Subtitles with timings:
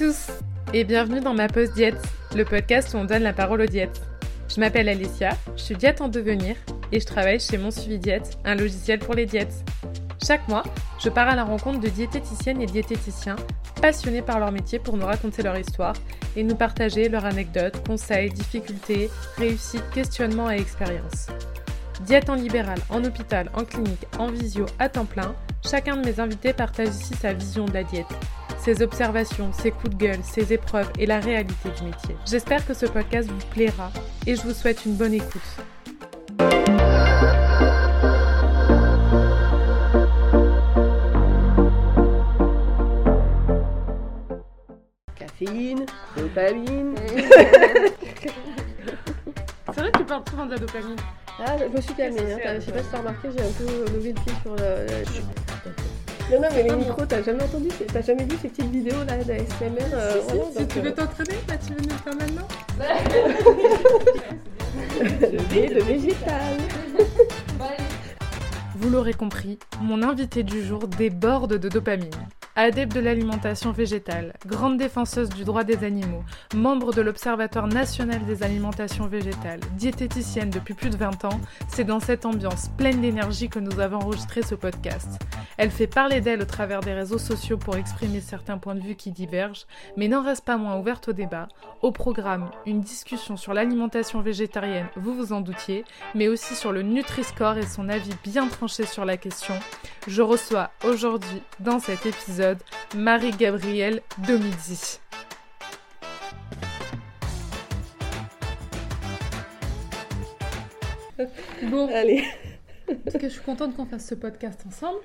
[0.00, 0.30] Tous
[0.72, 2.00] et bienvenue dans ma pause diète,
[2.34, 4.00] le podcast où on donne la parole aux diètes.
[4.48, 6.56] Je m'appelle Alicia, je suis diète en devenir
[6.90, 9.52] et je travaille chez Mon Suivi Diète, un logiciel pour les diètes.
[10.26, 10.62] Chaque mois,
[11.04, 13.36] je pars à la rencontre de diététiciennes et diététiciens
[13.82, 15.96] passionnés par leur métier pour nous raconter leur histoire
[16.34, 21.26] et nous partager leurs anecdotes, conseils, difficultés, réussites, questionnements et expériences.
[22.06, 26.20] Diète en libéral, en hôpital, en clinique, en visio, à temps plein, chacun de mes
[26.20, 28.06] invités partage ici sa vision de la diète,
[28.60, 32.16] ses observations, ses coups de gueule, ses épreuves et la réalité du métier.
[32.28, 33.90] J'espère que ce podcast vous plaira
[34.26, 35.40] et je vous souhaite une bonne écoute.
[45.14, 46.94] Caféine, dopamine.
[49.72, 50.96] C'est vrai que tu parles souvent de la dopamine.
[51.44, 52.20] Ah, je me suis calmée.
[52.20, 52.54] Hein.
[52.56, 54.86] Je sais pas si t'as remarqué, j'ai un peu levé le pied sur le.
[54.86, 55.99] le-
[56.30, 59.02] Non, non, mais les micros, t'as jamais entendu, ces- t'as jamais vu ces petites vidéos
[59.06, 61.88] là d'ASMR euh, Si, voilà, si donc, tu euh, veux t'entraîner, bah, tu veux nous
[61.88, 62.46] le faire maintenant
[65.20, 66.56] de lait de végétal.
[68.76, 72.10] Vous l'aurez compris, mon invité du jour déborde de dopamine.
[72.56, 78.42] Adepte de l'alimentation végétale, grande défenseuse du droit des animaux, membre de l'Observatoire national des
[78.42, 83.60] alimentations végétales, diététicienne depuis plus de 20 ans, c'est dans cette ambiance pleine d'énergie que
[83.60, 85.08] nous avons enregistré ce podcast.
[85.58, 88.96] Elle fait parler d'elle au travers des réseaux sociaux pour exprimer certains points de vue
[88.96, 91.46] qui divergent, mais n'en reste pas moins ouverte au débat.
[91.82, 95.84] Au programme, une discussion sur l'alimentation végétarienne, vous vous en doutiez,
[96.16, 99.54] mais aussi sur le Nutri-Score et son avis bien tranché sur la question.
[100.08, 102.39] Je reçois aujourd'hui, dans cet épisode,
[102.96, 105.00] Marie-Gabrielle Domizzi.
[111.70, 112.24] Bon, Allez,
[112.86, 115.00] cas, je suis contente qu'on fasse ce podcast ensemble.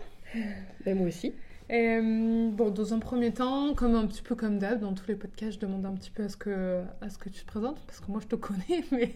[0.85, 1.33] Ben, moi aussi.
[1.69, 5.07] Et, euh, bon, dans un premier temps, comme un petit peu comme d'hab, dans tous
[5.07, 7.47] les podcasts, je demande un petit peu à ce que, à ce que tu te
[7.47, 9.11] présentes, parce que moi je te connais, mais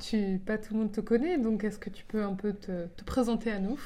[0.00, 2.86] tu, pas tout le monde te connaît, donc est-ce que tu peux un peu te,
[2.86, 3.78] te présenter à nous?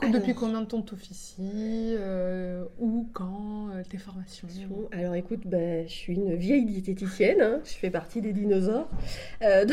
[0.00, 4.46] Depuis combien de temps tu officies euh, Où, quand euh, Tes formations
[4.92, 7.60] Alors écoute, ben, je suis une vieille diététicienne, hein.
[7.64, 8.88] je fais partie des dinosaures.
[9.42, 9.66] Euh,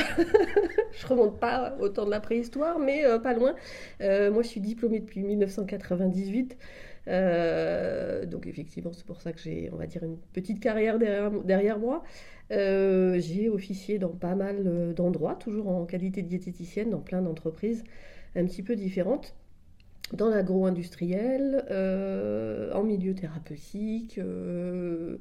[0.91, 3.53] je remonte pas au temps de la préhistoire, mais euh, pas loin.
[3.99, 6.57] Moi, je suis diplômée depuis 1998.
[7.07, 11.31] Euh, donc effectivement, c'est pour ça que j'ai, on va dire, une petite carrière derrière,
[11.31, 12.03] derrière moi.
[12.51, 17.83] Euh, j'ai officié dans pas mal d'endroits, toujours en qualité de diététicienne, dans plein d'entreprises
[18.35, 19.35] un petit peu différentes.
[20.13, 25.17] Dans l'agro-industriel, euh, en milieu thérapeutique, euh,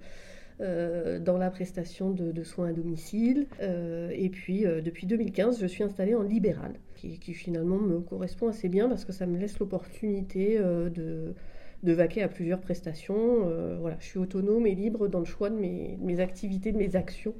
[0.60, 3.46] euh, dans la prestation de, soins à domicile.
[3.60, 8.88] Et puis, depuis 2015, je suis installée en libéral, qui, finalement me correspond assez bien
[8.88, 11.34] parce que ça me laisse l'opportunité de,
[11.82, 13.48] de vaquer à plusieurs prestations.
[13.80, 17.34] Voilà, je suis autonome et libre dans le choix de mes, activités, de mes actions,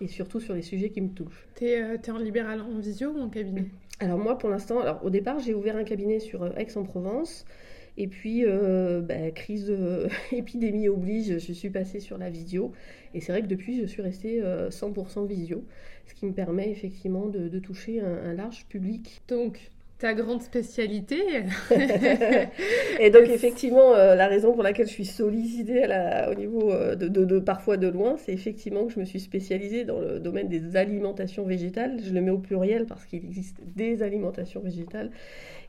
[0.00, 1.48] et surtout sur les sujets qui me touchent.
[1.56, 3.66] T'es t'es en libéral en visio ou en cabinet?
[3.98, 7.44] Alors moi, pour l'instant, alors au départ, j'ai ouvert un cabinet sur euh, Aix-en-Provence.
[7.98, 12.72] Et puis, euh, bah, crise euh, épidémie oblige, je suis passée sur la visio.
[13.14, 15.66] Et c'est vrai que depuis, je suis restée euh, 100% visio,
[16.06, 19.22] ce qui me permet effectivement de, de toucher un, un large public.
[19.28, 21.16] Donc, ta grande spécialité
[23.00, 26.70] Et donc, effectivement, euh, la raison pour laquelle je suis sollicitée à la- au niveau
[26.72, 30.00] euh, de, de- de- parfois de loin, c'est effectivement que je me suis spécialisée dans
[30.00, 31.98] le domaine des alimentations végétales.
[32.04, 35.10] Je le mets au pluriel parce qu'il existe des alimentations végétales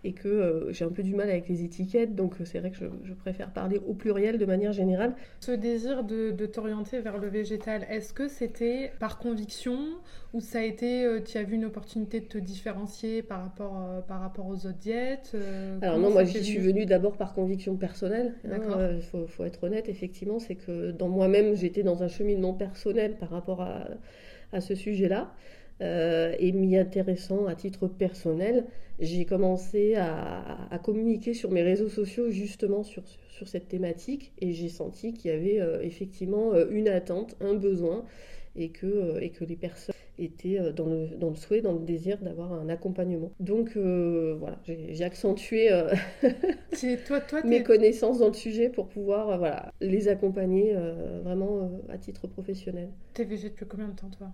[0.03, 2.15] et que euh, j'ai un peu du mal avec les étiquettes.
[2.15, 5.15] Donc, euh, c'est vrai que je, je préfère parler au pluriel de manière générale.
[5.39, 9.77] Ce désir de, de t'orienter vers le végétal, est-ce que c'était par conviction
[10.33, 13.77] ou ça a été, euh, tu as vu une opportunité de te différencier par rapport,
[13.79, 15.35] euh, par rapport aux autres diètes
[15.81, 18.35] Alors non, moi j'y suis venu venue d'abord par conviction personnelle.
[18.43, 18.79] Il D'accord.
[19.11, 23.29] faut, faut être honnête, effectivement, c'est que dans moi-même, j'étais dans un cheminement personnel par
[23.29, 23.87] rapport à,
[24.51, 25.31] à ce sujet-là.
[25.81, 28.65] Euh, et m'y intéressant à titre personnel,
[28.99, 34.53] j'ai commencé à, à communiquer sur mes réseaux sociaux justement sur, sur cette thématique et
[34.53, 38.05] j'ai senti qu'il y avait euh, effectivement euh, une attente, un besoin
[38.55, 42.17] et que, et que les personnes étaient dans le, dans le souhait, dans le désir
[42.23, 43.31] d'avoir un accompagnement.
[43.39, 45.93] Donc euh, voilà, j'ai accentué euh,
[46.73, 50.73] C'est- Toi, toi mes connaissances dans le sujet pour pouvoir euh, voilà, les accompagner
[51.23, 52.89] vraiment à titre professionnel.
[53.13, 54.31] t'es végé depuis combien de temps, toi?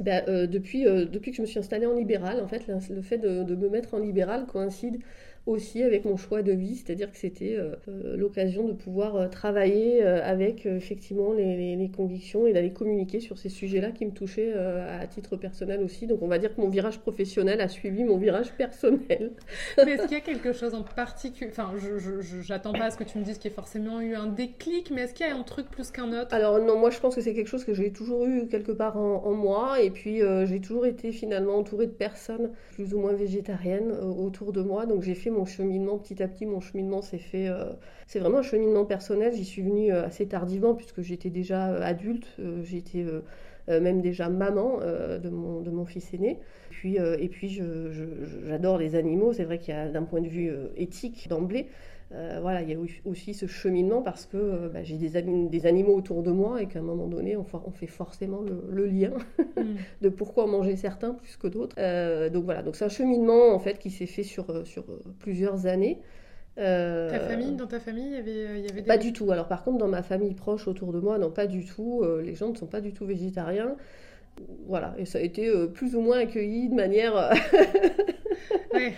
[0.00, 3.02] Ben, euh, depuis, euh, depuis que je me suis installée en libéral, en fait, le,
[3.02, 5.00] fait de me mettre en libéral coïncide
[5.46, 9.28] aussi avec mon choix de vie, c'est-à-dire que c'était euh, euh, l'occasion de pouvoir euh,
[9.28, 14.52] travailler avec effectivement les, les, convictions et d'aller communiquer sur ces sujets-là qui me touchaient
[14.54, 16.06] à titre personnel aussi.
[16.06, 19.32] Donc on va dire que mon virage professionnel a suivi mon virage personnel.
[19.76, 22.96] Mais est-ce qu'il y a quelque chose en particulier Enfin, je j'attends pas à ce
[22.96, 25.30] que tu me dises qu'il y a forcément eu un déclic, mais est-ce qu'il y
[25.30, 26.34] a un truc plus qu'un autre?
[26.34, 28.96] Alors non, moi je pense que c'est quelque chose que j'ai toujours eu quelque part
[28.96, 33.12] en, en moi, et puis j'ai toujours été finalement entourée de personnes plus ou moins
[33.12, 36.46] végétariennes autour de moi, donc j'ai fait mon cheminement petit à petit.
[36.46, 37.48] Mon cheminement s'est fait.
[37.48, 37.72] Euh,
[38.06, 39.34] c'est vraiment un cheminement personnel.
[39.34, 42.26] J'y suis venue euh, assez tardivement puisque j'étais déjà euh, adulte.
[42.62, 43.04] j'étais
[43.68, 46.38] même déjà maman de, mon, de mon fils aîné.
[46.68, 47.62] Puis, et puis,
[48.46, 49.32] j'adore les animaux.
[49.32, 51.68] C'est vrai qu'il y a d'un point de vue éthique d'emblée.
[52.10, 56.22] Voilà, il y a aussi ce cheminement parce que bah, j'ai des, des, animaux autour
[56.22, 58.40] de moi et qu'à un moment donné, on, on fait forcément
[58.70, 59.10] le, lien
[59.56, 59.62] mm.
[60.02, 61.76] de pourquoi manger certains plus que d'autres.
[62.28, 64.84] donc voilà, donc c'est un cheminement en fait qui s'est fait sur, sur
[65.18, 66.00] plusieurs années.
[66.58, 68.86] Euh, ta famille, dans ta famille, il y avait, euh, y avait des...
[68.86, 69.30] Pas du tout.
[69.32, 72.02] Alors par contre, dans ma famille proche autour de moi, non, pas du tout.
[72.02, 73.76] Euh, les gens ne sont pas du tout végétariens.
[74.66, 77.14] Voilà, et ça a été plus ou moins accueilli de manière...
[78.74, 78.94] ouais.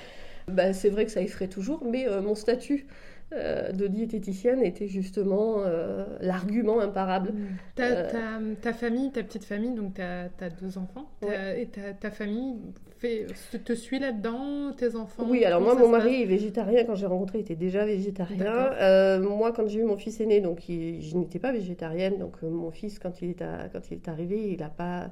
[0.49, 2.87] Bah, c'est vrai que ça effraie toujours, mais mon statut
[3.33, 7.35] euh, de diététicienne était justement euh, l'argument imparable.
[7.75, 11.11] Ta, euh, ta, famille, ta petite famille, donc tu as, deux enfants,
[11.59, 12.55] et ta, ta, famille
[13.01, 13.27] fait,
[13.65, 16.85] te suit là-dedans, tes enfants Oui, alors moi, mon mari est végétarien.
[16.85, 18.71] Quand j'ai rencontré, il était déjà végétarien.
[19.19, 22.19] moi, quand j'ai eu mon fils aîné, donc je n'étais pas végétarienne.
[22.19, 25.11] Donc mon fils, quand il est, quand il est arrivé, il n'a pas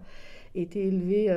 [0.55, 1.37] été élevé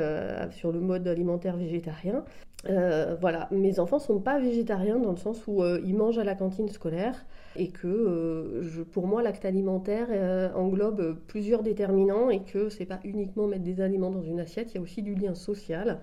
[0.51, 2.23] sur le mode alimentaire végétarien.
[2.65, 6.23] Euh, voilà, mes enfants sont pas végétariens dans le sens où euh, ils mangent à
[6.23, 7.25] la cantine scolaire
[7.55, 10.07] et que euh, pour moi l'acte alimentaire
[10.55, 14.75] englobe plusieurs déterminants et que c'est pas uniquement mettre des aliments dans une assiette, il
[14.75, 15.99] y a aussi du lien social.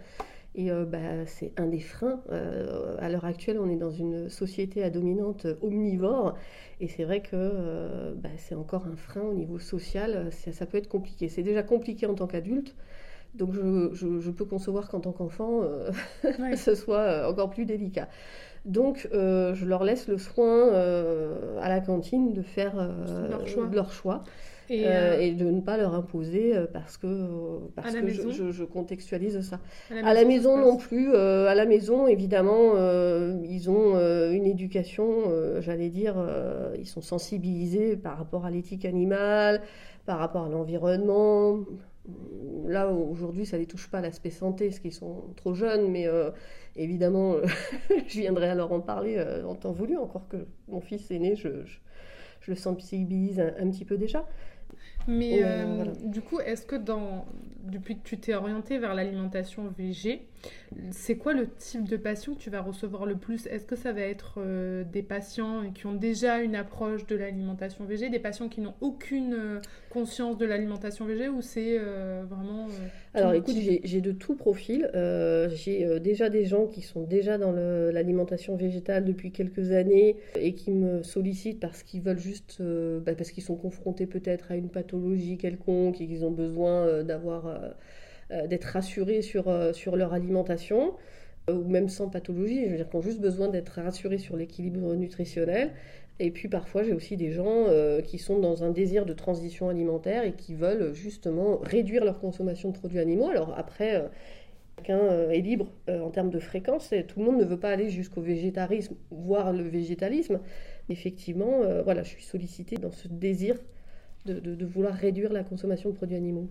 [0.56, 2.21] Et bah, c'est un des freins.
[3.01, 6.37] à l'heure actuelle, on est dans une société à dominante omnivore.
[6.81, 10.31] Et c'est vrai que bah, c'est encore un frein au niveau social.
[10.31, 11.29] Ça peut être compliqué.
[11.29, 12.77] C'est déjà compliqué en tant qu'adulte.
[13.35, 15.91] Donc je, peux concevoir qu'en tant qu'enfant, euh,
[16.57, 18.09] ce soit euh, encore plus délicat.
[18.65, 20.73] Donc euh, je leur laisse le soin
[21.61, 22.75] à la cantine de faire
[23.73, 24.23] leur choix.
[24.71, 28.09] Et, de ne pas leur imposer parce que, parce que
[28.51, 29.61] je, contextualise ça.
[29.91, 31.15] À la maison, non plus.
[31.15, 32.73] à la maison, évidemment,
[33.43, 33.99] ils ont
[34.31, 35.05] une éducation,
[35.61, 36.17] j'allais dire,
[36.79, 39.61] ils sont sensibilisés par rapport à l'éthique animale,
[40.07, 41.59] par rapport à l'environnement
[42.67, 46.31] là aujourd'hui ça les touche pas l'aspect santé parce qu'ils sont trop jeunes mais euh,
[46.77, 47.37] évidemment
[48.09, 51.65] je viendrai alors en parler euh, en temps voulu encore que mon fils aîné je,
[51.65, 54.27] je, le sensibilise un, un, petit peu déjà.
[55.09, 57.25] Mais euh, du coup est-ce que dans
[57.65, 60.27] depuis que tu t'es orienté vers l'alimentation végé
[60.91, 63.47] c'est quoi le type de patient que tu vas recevoir le plus?
[63.47, 67.85] Est-ce que ça va être euh, des patients qui ont déjà une approche de l'alimentation
[67.85, 72.69] végé, des patients qui n'ont aucune euh, conscience de l'alimentation végé, ou c'est euh, vraiment...
[73.15, 74.91] Alors écoute, j'ai de tout profil.
[75.55, 80.73] j'ai déjà des gens qui sont déjà dans l'alimentation végétale depuis quelques années et qui
[80.73, 82.61] me sollicitent parce qu'ils veulent juste...
[82.61, 87.75] Bah, parce qu'ils sont confrontés peut-être à une pathologie quelconque et qu'ils ont besoin d'avoir
[88.31, 90.95] euh, d'être rassurés sur, euh, sur leur alimentation,
[91.51, 94.37] euh, ou même sans pathologie, je veux dire qu'ils ont juste besoin d'être rassurés sur
[94.37, 95.73] l'équilibre nutritionnel.
[96.21, 97.67] Et puis parfois, j'ai aussi des gens
[98.05, 102.71] qui sont dans un désir de transition alimentaire et qui veulent justement réduire leur consommation
[102.71, 103.29] de produits animaux.
[103.29, 104.09] Alors après,
[104.79, 106.93] chacun est libre en termes de fréquence.
[106.93, 110.41] Et tout le monde ne veut pas aller jusqu'au végétarisme, voire le végétalisme.
[110.89, 113.56] Effectivement, voilà, je suis sollicitée dans ce désir
[114.25, 116.49] de vouloir réduire la consommation de produits animaux.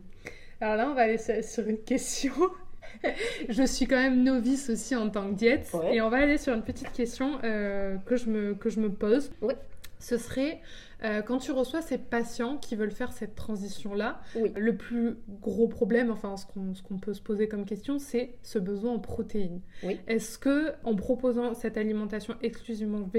[0.59, 2.33] Alors là, on va aller sur une question.
[3.49, 5.71] je suis quand même novice aussi en tant que diète.
[5.91, 8.89] Et on va aller sur une petite question euh, que, je me, que je me
[8.89, 9.31] pose.
[9.99, 10.59] Ce serait
[11.05, 14.21] euh, quand tu reçois ces patients qui veulent faire cette transition-là,
[14.55, 16.45] le plus gros problème, enfin ce
[16.81, 19.59] qu'on peut se poser comme question, c'est ce besoin en protéines.
[20.07, 23.09] Est-ce que en proposant cette alimentation exclusivement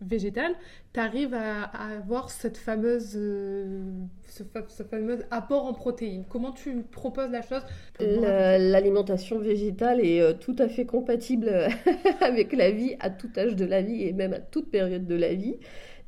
[0.00, 0.54] végétale,
[0.92, 1.64] tu arrives à,
[1.98, 3.82] avoir cette fameuse, euh,
[4.28, 6.24] ce, fameux apport en protéines?
[6.28, 7.62] Comment tu proposes la chose?
[7.98, 11.50] L'alimentation végétale est euh, tout à fait compatible
[12.20, 15.14] avec la vie à tout âge de la vie et même à toute période de
[15.16, 15.56] la vie.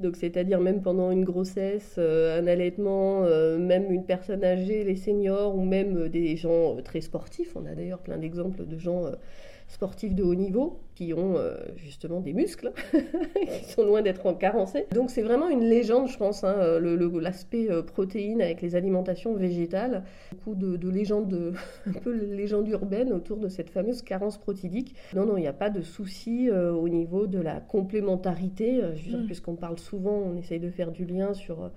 [0.00, 4.96] Donc, c'est-à-dire même pendant une grossesse, euh, un allaitement, euh, même une personne âgée, les
[4.96, 7.54] seniors ou même euh, des gens très sportifs.
[7.54, 9.10] On a d'ailleurs plein d'exemples de gens
[9.70, 14.86] sportifs de haut niveau qui ont euh, justement des muscles, qui sont loin d'être carencés.
[14.92, 16.56] Donc c'est vraiment une légende, je pense, hein,
[17.20, 20.02] l'aspect protéines avec les alimentations végétales.
[20.32, 21.54] Beaucoup de, légendes,
[21.86, 24.94] un peu légendes urbaines autour de cette fameuse carence protidique.
[25.14, 28.82] Non, non, il n'y a pas de souci au niveau de la complémentarité.
[28.82, 29.26] Mm.
[29.26, 31.70] puisqu'on parle souvent, on essaye de faire du lien sur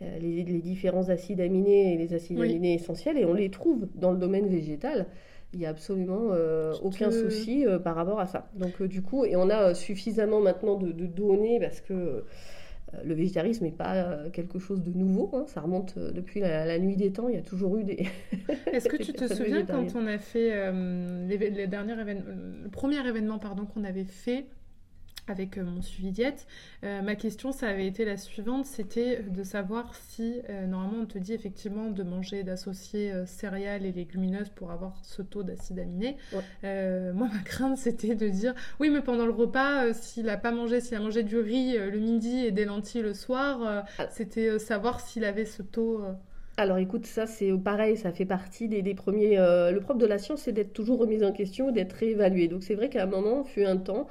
[0.00, 4.12] euh, les, différents acides aminés et les acides aminés essentiels, et on les trouve dans
[4.12, 5.06] le domaine végétal.
[5.52, 8.48] Il n'y a absolument euh, aucun souci euh, par rapport à ça.
[8.54, 12.24] Donc du coup, et on a suffisamment maintenant de, données parce que
[13.04, 15.44] le végétarisme n'est pas quelque chose de nouveau, hein.
[15.48, 18.06] ça remonte depuis la, nuit des temps, il y a toujours eu des...
[18.72, 20.72] Est-ce que tu te souviens quand on a fait
[21.28, 24.46] les, derniers le premier événement pardon, qu'on avait fait
[25.30, 26.46] avec euh, mon suivi diète.
[26.84, 31.06] Euh, ma question, ça avait été la suivante, c'était de savoir si, euh, normalement, on
[31.06, 36.16] te dit effectivement de manger, d'associer céréales et légumineuses pour avoir ce taux d'acide aminé.
[36.62, 40.80] moi, ma crainte, c'était de dire, oui, mais pendant le repas, s'il n'a pas mangé,
[40.80, 44.06] s'il a mangé du riz le midi et des lentilles le soir, ah.
[44.10, 46.02] c'était savoir s'il avait ce taux...
[46.56, 49.36] Alors écoute, ça c'est pareil, ça fait partie des, premiers...
[49.36, 52.48] le propre de la science, c'est d'être toujours remise en question, d'être réévalué.
[52.48, 54.08] Donc c'est vrai qu'à un moment, fut un temps,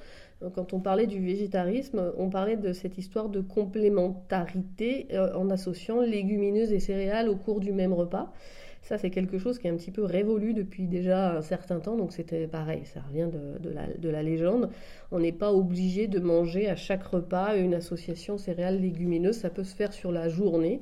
[0.53, 6.01] quand on parlait du végétarisme, on parlait de cette histoire de complémentarité euh, en associant
[6.01, 8.31] légumineuses et céréales au cours du même repas.
[8.83, 11.97] Ça, c'est quelque chose qui est un petit peu révolu depuis déjà un certain temps,
[11.97, 13.27] donc c'était pareil, ça revient
[13.59, 14.69] de, la, la, légende.
[15.11, 19.75] On n'est pas obligé de manger à chaque repas une association céréales-légumineuses, ça peut se
[19.75, 20.79] faire sur la journée.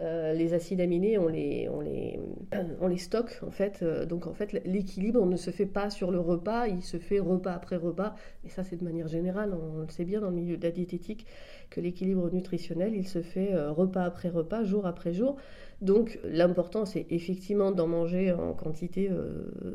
[0.00, 3.80] Euh, les acides aminés, on les, on stocke en fait.
[3.82, 7.18] Euh, donc en fait, l'équilibre ne se fait pas sur le repas, il se fait
[7.18, 8.14] repas après repas.
[8.44, 10.70] Et ça, c'est de manière générale, on, le sait bien dans le milieu de la
[10.70, 11.26] diététique,
[11.70, 15.36] que l'équilibre nutritionnel, il se fait euh, repas après repas, jour après jour.
[15.80, 19.10] Donc l'important, c'est effectivement d'en manger en quantité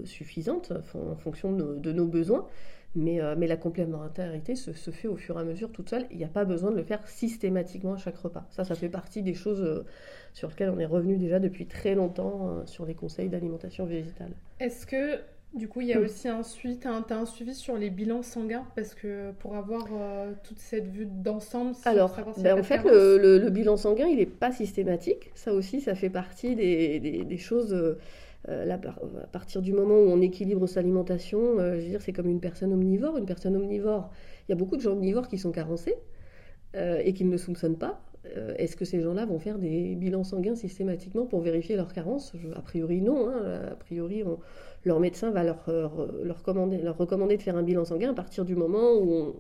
[0.03, 2.46] suffisante en fonction de nos besoins.
[2.98, 6.06] Euh, mais, la complémentarité se, fait au fur et à mesure toute seule.
[6.12, 8.46] Il n'y a pas besoin de le faire systématiquement à chaque repas.
[8.52, 9.86] Ça, ça fait partie des choses euh,
[10.34, 14.34] sur lesquelles on est revenu déjà depuis très longtemps euh, sur les conseils d'alimentation végétale.
[14.60, 15.20] Est-ce que,
[15.56, 18.22] du coup, il y a aussi un suivi, tu as, un suivi sur les bilans
[18.22, 18.66] sanguins?
[18.76, 19.88] Parce que pour avoir
[20.44, 25.32] toute cette vue d'ensemble, alors, ben, en fait, le, bilan sanguin, il n'est pas systématique.
[25.34, 27.98] Ça aussi, ça fait partie des, des choses
[28.50, 32.14] euh, à partir du moment où on équilibre sa alimentation, euh, je veux dire, c'est
[32.14, 33.18] comme une personne omnivore.
[33.18, 34.12] Une personne omnivore,
[34.48, 35.96] il y a beaucoup de gens omnivores qui sont carencés
[36.76, 38.02] euh, et qui ne le soupçonnent pas.
[38.58, 42.62] Est-ce que ces gens-là vont faire des bilans sanguins systématiquement pour vérifier leur carence A
[42.62, 43.28] priori, non.
[43.28, 43.68] Hein.
[43.70, 44.24] A priori,
[44.86, 48.56] leur médecin va leur, leur, leur recommander de faire un bilan sanguin à partir du
[48.56, 49.36] moment où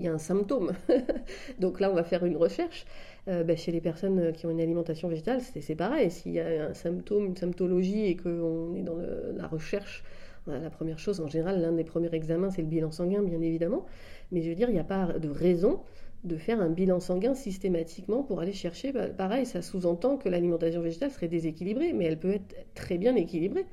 [0.00, 0.72] il y a un symptôme.
[1.60, 2.86] Donc là, on va faire une recherche.
[3.28, 6.10] Euh, bah, chez les personnes qui ont une alimentation végétale, c'est pareil.
[6.10, 8.96] S'il y a un symptôme, une symptologie et qu'on est dans
[9.36, 10.02] la recherche,
[10.46, 13.86] la première chose, en général, l'un des premiers examens, c'est le bilan sanguin, bien évidemment.
[14.32, 15.80] Mais je veux dire, il n'y a pas de raison
[16.24, 18.92] de faire un bilan sanguin systématiquement pour aller chercher.
[18.92, 23.16] Bah, pareil, ça sous-entend que l'alimentation végétale serait déséquilibrée, mais elle peut être très bien
[23.16, 23.66] équilibrée.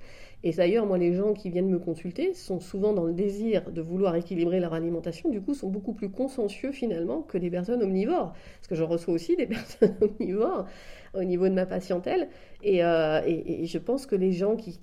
[0.43, 3.81] Et d'ailleurs, moi, les gens qui viennent me consulter sont souvent dans le désir de
[3.81, 8.33] vouloir équilibrer leur alimentation, du coup, sont beaucoup plus consciencieux finalement que des personnes omnivores.
[8.59, 10.65] Parce que je reçois aussi des personnes omnivores
[11.15, 12.29] au niveau de ma patientèle.
[12.63, 13.21] Et, euh,
[13.65, 14.79] je pense que les gens qui,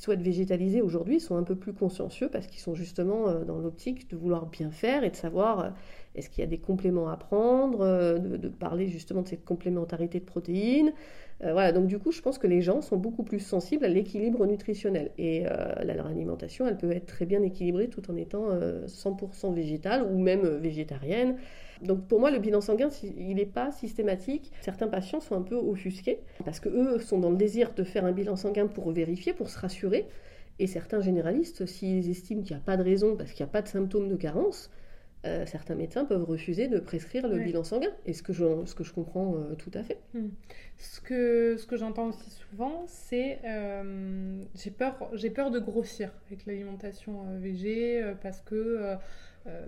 [0.00, 4.08] souhaitent végétaliser aujourd'hui sont un peu plus consciencieux parce qu'ils sont justement euh, dans l'optique
[4.10, 5.70] de vouloir bien faire et de savoir euh,
[6.14, 10.24] est-ce qu'il y a des compléments à prendre, de, parler justement de cette complémentarité de
[10.24, 10.92] protéines.
[11.40, 14.46] voilà, donc du coup, je pense que les gens sont beaucoup plus sensibles à l'équilibre
[14.46, 15.10] nutritionnel.
[15.16, 15.44] Et
[15.84, 18.50] leur alimentation, elle peut être très bien équilibrée tout en étant
[18.86, 21.36] 100% végétale ou même végétarienne.
[21.82, 24.52] Donc pour moi, le bilan sanguin, il n'est pas systématique.
[24.60, 28.04] Certains patients sont un peu offusqués parce que eux sont dans le désir de faire
[28.04, 30.06] un bilan sanguin pour vérifier, pour se rassurer.
[30.58, 33.52] Et certains généralistes, s'ils estiment qu'il n'y a pas de raison parce qu'il n'y a
[33.52, 34.70] pas de symptômes de carence,
[35.24, 38.74] euh, certains médecins peuvent refuser de prescrire le bilan sanguin, et ce que je, ce
[38.74, 40.00] que je comprends euh, tout à fait.
[40.14, 40.30] Hmm.
[40.78, 46.10] Ce que, ce que j'entends aussi souvent, c'est euh, j'ai peur, j'ai peur de grossir
[46.26, 48.96] avec l'alimentation végé parce que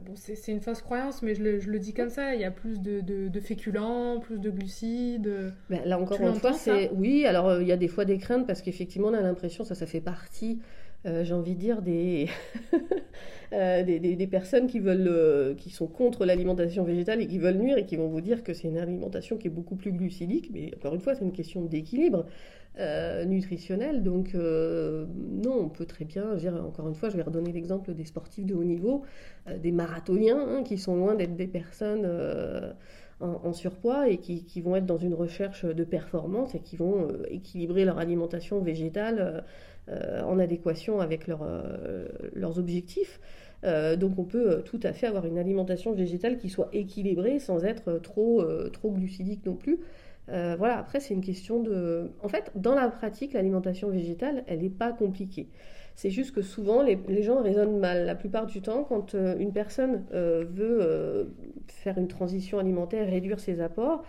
[0.05, 2.35] bon, c'est une fausse croyance, mais je le, je le, dis comme ça.
[2.35, 5.53] Il y a plus de, de, féculents, plus de glucides.
[5.71, 7.27] Ben, là encore une fois, c'est oui.
[7.27, 9.87] Alors il y a des fois des craintes parce qu'effectivement on a l'impression ça, ça
[9.87, 10.59] fait partie
[11.07, 12.29] euh, j'ai envie de dire, des,
[13.53, 17.77] euh, des, personnes qui, veulent, euh, qui sont contre l'alimentation végétale et qui veulent nuire
[17.77, 20.51] et qui vont vous dire que c'est une alimentation qui est beaucoup plus glucidique.
[20.53, 22.27] Mais encore une fois, c'est une question d'équilibre
[23.27, 24.03] nutritionnel.
[24.03, 26.25] Donc, non, on peut très bien,
[26.65, 29.03] encore une fois, je vais redonner l'exemple des sportifs de haut niveau,
[29.63, 32.05] des marathoniens, hein, qui sont loin d'être des personnes
[33.21, 37.85] en, surpoids et qui, vont être dans une recherche de performance et qui vont équilibrer
[37.85, 39.45] leur alimentation végétale
[39.89, 43.21] en adéquation avec leurs objectifs.
[43.63, 47.99] donc on peut tout à fait avoir une alimentation végétale qui soit équilibrée sans être
[47.99, 49.79] trop, trop glucidique non plus.
[50.31, 52.11] Euh, voilà, après, c'est une question de.
[52.23, 55.49] En fait, dans la pratique, l'alimentation végétale, elle n'est pas compliquée.
[55.97, 58.07] C'est juste que souvent, les, gens raisonnent mal.
[58.07, 61.31] La plupart du temps, quand euh, une personne euh, veut
[61.69, 64.03] faire une transition alimentaire, réduire ses apports,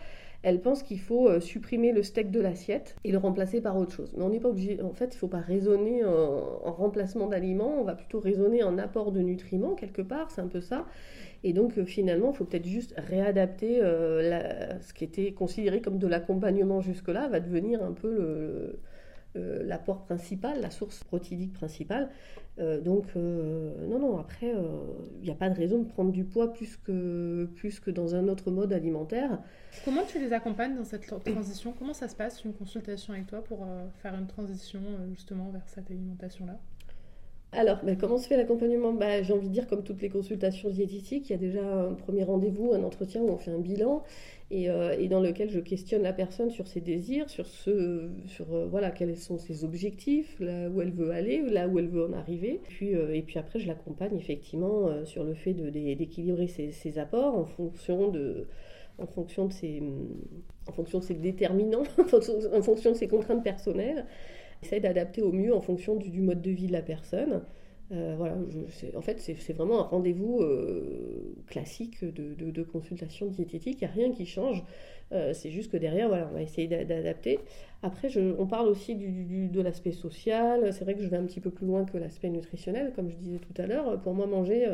[0.44, 4.14] elle pense qu'il faut supprimer le steak de l'assiette et le remplacer par autre chose.
[4.16, 4.82] Mais on n'est pas obligé.
[4.82, 8.78] En fait, il ne faut pas raisonner en remplacement d'aliments, on va plutôt raisonner en
[8.78, 10.86] apport de nutriments, quelque part, c'est un peu ça.
[11.46, 16.00] Et donc euh, finalement, il faut peut-être juste réadapter euh, ce qui était considéré comme
[16.00, 18.80] de l'accompagnement jusque-là, va devenir un peu le, euh,
[19.36, 22.10] l'apport principal, la source protidique principale.
[22.58, 24.54] donc, non, non, après,
[25.20, 28.16] il n'y a pas de raison de prendre du poids plus que, plus que dans
[28.16, 29.40] un autre mode alimentaire.
[29.84, 31.74] Comment tu les accompagnes dans cette transition?
[31.78, 33.66] Comment ça se passe, une consultation avec toi pour
[34.02, 34.80] faire une transition
[35.14, 36.58] justement vers cette alimentation-là?
[37.56, 38.94] Alors, ben, comment se fait l'accompagnement?
[38.94, 41.94] Bah, J'ai envie de dire, comme toutes les consultations diététiques, il y a déjà un
[41.94, 44.04] premier rendez-vous, un entretien où on fait un bilan
[44.52, 48.68] et, euh, dans lequel je questionne la personne sur ses désirs, sur, ce, sur euh,
[48.70, 52.14] voilà, quels sont ses objectifs, là où elle veut aller, là où elle veut en
[52.14, 52.62] arriver.
[52.68, 57.46] Puis, euh, et puis après, je l'accompagne effectivement sur le fait d'équilibrer ses, apports en
[57.46, 58.48] fonction de
[58.98, 59.84] en fonction de ses,
[60.68, 64.06] en fonction de ses déterminants, en fonction de ses contraintes personnelles.
[64.64, 67.42] Essaye d'adapter au mieux en fonction du, mode de vie de la personne.
[67.92, 68.36] Euh, voilà,
[68.96, 73.78] en fait, c'est vraiment un rendez-vous euh, classique de, consultation diététique.
[73.82, 74.64] Il n'y a rien qui change.
[75.12, 77.40] Euh, c'est juste que derrière, voilà, on va essayer d'adapter.
[77.84, 80.74] Après, on parle aussi du, de l'aspect social.
[80.74, 83.16] C'est vrai que je vais un petit peu plus loin que l'aspect nutritionnel, comme je
[83.16, 84.02] disais tout à l'heure.
[84.02, 84.66] Pour moi, manger,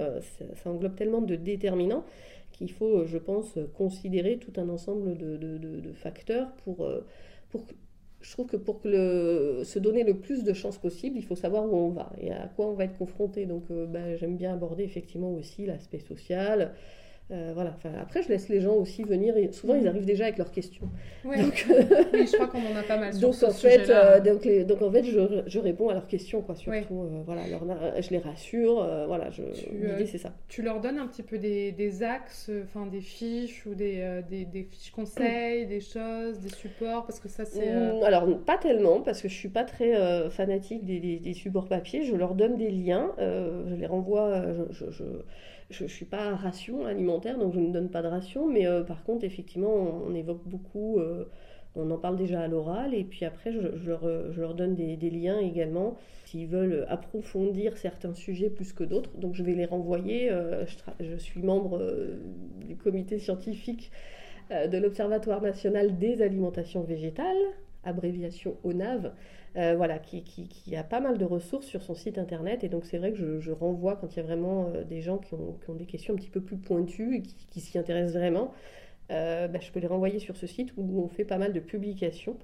[0.56, 2.06] ça, englobe tellement de déterminants
[2.54, 6.90] qu'il faut, je pense, considérer tout un ensemble de, facteurs pour,
[7.50, 7.66] pour
[8.22, 11.76] je trouve que pour se donner le plus de chances possible, il faut savoir où
[11.76, 13.46] on va et à quoi on va être confronté.
[13.46, 16.74] Donc, euh, bah, j'aime bien aborder effectivement aussi l'aspect social,
[17.32, 17.74] euh, voilà.
[18.02, 19.38] après, je laisse les gens aussi venir.
[19.38, 19.88] Et souvent, ils mm.
[19.88, 20.90] arrivent déjà avec leurs questions.
[21.24, 21.66] Donc,
[22.14, 23.14] oui, je crois qu'on en a pas mal.
[23.14, 26.42] Sur donc, en fait, euh, donc, donc, en fait, je, je, réponds à leurs questions,
[26.42, 26.56] quoi.
[26.56, 27.44] Surtout, euh, voilà,
[28.02, 28.86] je les rassure.
[29.08, 29.30] voilà,
[29.72, 30.34] l'idée c'est ça.
[30.50, 34.46] Tu leur donnes un petit peu des, des axes, enfin des fiches ou des, des,
[34.46, 37.74] des, fiches conseils, des choses, des supports, parce que ça c'est.
[37.74, 42.04] Mm, alors pas tellement, parce que je suis pas très fanatique des, des, supports papier.
[42.04, 44.44] Je leur donne des liens, je les renvoie.
[44.72, 45.04] je, je
[45.61, 48.84] je ne suis pas ration alimentaire, donc je ne donne pas de ration, mais euh,
[48.84, 51.26] par contre, effectivement, on, évoque beaucoup, euh,
[51.76, 55.98] on en parle déjà à l'oral, et puis après, je, leur, donne des, liens également,
[56.26, 60.32] s'ils veulent approfondir certains sujets plus que d'autres, donc je vais les renvoyer.
[60.32, 60.66] Euh,
[61.00, 61.82] je, suis membre
[62.68, 63.92] du comité scientifique
[64.50, 67.38] de l'Observatoire national des alimentations végétales,
[67.84, 69.12] abréviation ONAV.
[69.58, 70.24] Euh, voilà, qui,
[70.78, 72.64] a pas mal de ressources sur son site internet.
[72.64, 75.18] Et donc, c'est vrai que je, renvoie quand il y a vraiment euh, des gens
[75.18, 78.54] qui ont, des questions un petit peu plus pointues et qui, s'y intéressent vraiment.
[79.12, 81.60] Euh, bah, je peux les renvoyer sur ce site où on fait pas mal de
[81.60, 82.38] publications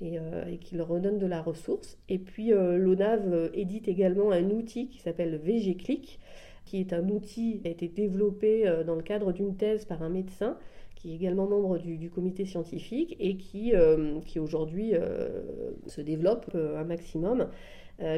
[0.00, 0.18] et,
[0.60, 1.98] qui leur redonne de la ressource.
[2.08, 6.18] Et puis, l'ONAV édite également un outil qui s'appelle VGClick,
[6.64, 10.08] qui est un outil qui a été développé dans le cadre d'une thèse par un
[10.08, 10.58] médecin
[11.04, 15.42] qui est également membre du, comité scientifique et qui, euh, qui aujourd'hui euh,
[15.86, 17.48] se développe euh, un maximum,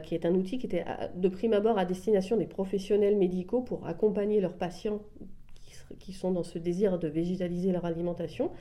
[0.04, 3.86] qui est un outil qui était de prime abord à destination des professionnels médicaux pour
[3.86, 5.02] accompagner leurs patients
[5.98, 8.52] qui, sont dans ce désir de végétaliser leur alimentation.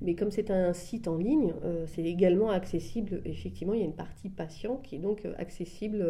[0.00, 1.54] Mais comme c'est un site en ligne,
[1.86, 6.06] c'est également accessible, effectivement, il y a une partie patient qui est donc accessible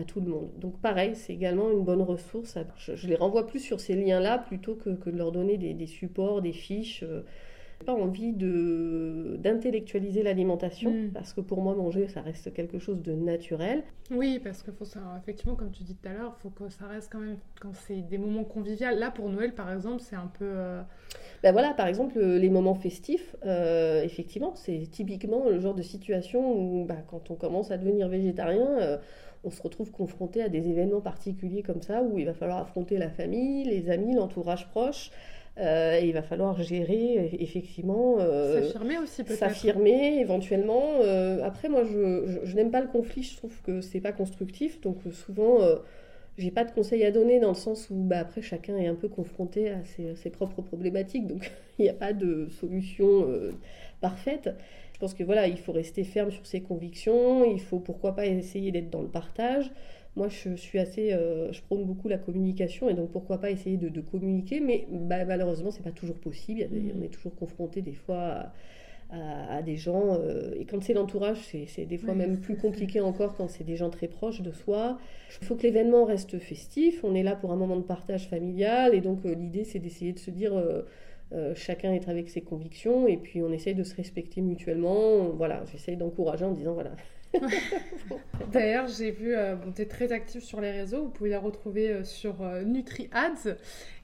[0.00, 0.50] à tout le monde.
[0.58, 2.58] Donc pareil, c'est également une bonne ressource.
[2.76, 6.52] Je, les renvoie plus sur ces liens-là plutôt que, de leur donner des, supports, des
[6.52, 7.02] fiches.
[7.02, 7.22] Euh.
[7.80, 11.10] n'ai pas envie de d'intellectualiser l'alimentation hmm.
[11.12, 13.82] parce que pour moi manger ça reste quelque chose de naturel.
[14.10, 14.84] Oui parce que faut
[15.18, 18.02] effectivement comme tu dis tout à l'heure faut que ça reste quand même quand c'est
[18.02, 18.88] des moments conviviaux.
[18.94, 20.44] Là pour Noël par exemple c'est un peu.
[20.44, 20.82] Euh,
[21.42, 26.52] ben voilà par exemple les moments festifs euh, effectivement c'est typiquement le genre de situation
[26.54, 28.98] où bah, quand on commence à devenir végétarien
[29.44, 32.98] on se retrouve confronté à des événements particuliers comme ça où il va falloir affronter
[32.98, 35.10] la famille, les amis, l'entourage proche.
[35.58, 38.16] Euh, et il va falloir gérer effectivement.
[38.18, 39.38] Euh, s'affirmer aussi peut-être.
[39.38, 41.00] S'affirmer éventuellement.
[41.02, 43.22] Euh, après, moi, je, n'aime pas le conflit.
[43.22, 44.80] Je trouve que c'est pas constructif.
[44.80, 45.58] Donc souvent,
[46.38, 48.94] j'ai pas de conseils à donner dans le sens où bah, après chacun est un
[48.94, 51.26] peu confronté à ses, ses propres problématiques.
[51.26, 53.26] Donc il n'y a pas de solution
[54.00, 54.50] parfaite.
[55.00, 58.26] Je pense que voilà, il faut rester ferme sur ses convictions, il faut pourquoi pas
[58.26, 59.70] essayer d'être dans le partage.
[60.14, 64.00] moi, je suis assez, je prône beaucoup la communication et donc pourquoi pas essayer de,
[64.02, 66.68] communiquer, mais bah, malheureusement, c'est pas toujours possible.
[66.70, 66.92] Mmh.
[66.98, 68.52] On est toujours confronté des fois
[69.12, 70.18] à, à, des gens.
[70.20, 73.76] Euh, et quand c'est l'entourage, c'est des fois même plus compliqué encore quand c'est des
[73.76, 74.98] gens très proches de soi.
[75.40, 77.02] Il faut que l'événement reste festif.
[77.04, 78.94] On est là pour un moment de partage familial.
[78.94, 80.52] Et donc, euh, l'idée, c'est d'essayer de se dire.
[81.32, 85.30] Euh, chacun est avec ses convictions et puis on essaye de se respecter mutuellement.
[85.30, 86.92] Voilà, j'essaye d'encourager en disant voilà,
[88.52, 91.38] D'ailleurs, j'ai vu, euh, bon, tu es très active sur les réseaux, vous pouvez la
[91.38, 93.56] retrouver euh, sur euh, NutriAds.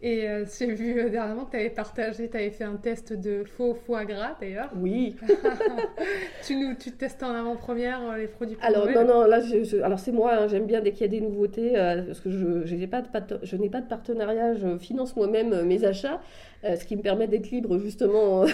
[0.02, 0.26] Et
[0.58, 4.04] j'ai vu dernièrement que tu avais partagé, tu avais fait un test de faux foie
[4.04, 4.70] gras d'ailleurs.
[4.76, 5.16] Oui.
[6.46, 9.40] tu nous tu testes en avant-première les produits Alors, non, non, là,
[9.82, 11.72] alors c'est moi, hein, j'aime bien dès qu'il y a des nouveautés,
[12.06, 15.62] parce que je, je n'ai pas, de, je n'ai pas de partenariat, je finance moi-même
[15.62, 16.20] mes achats,
[16.62, 18.44] ce qui me permet d'être libre justement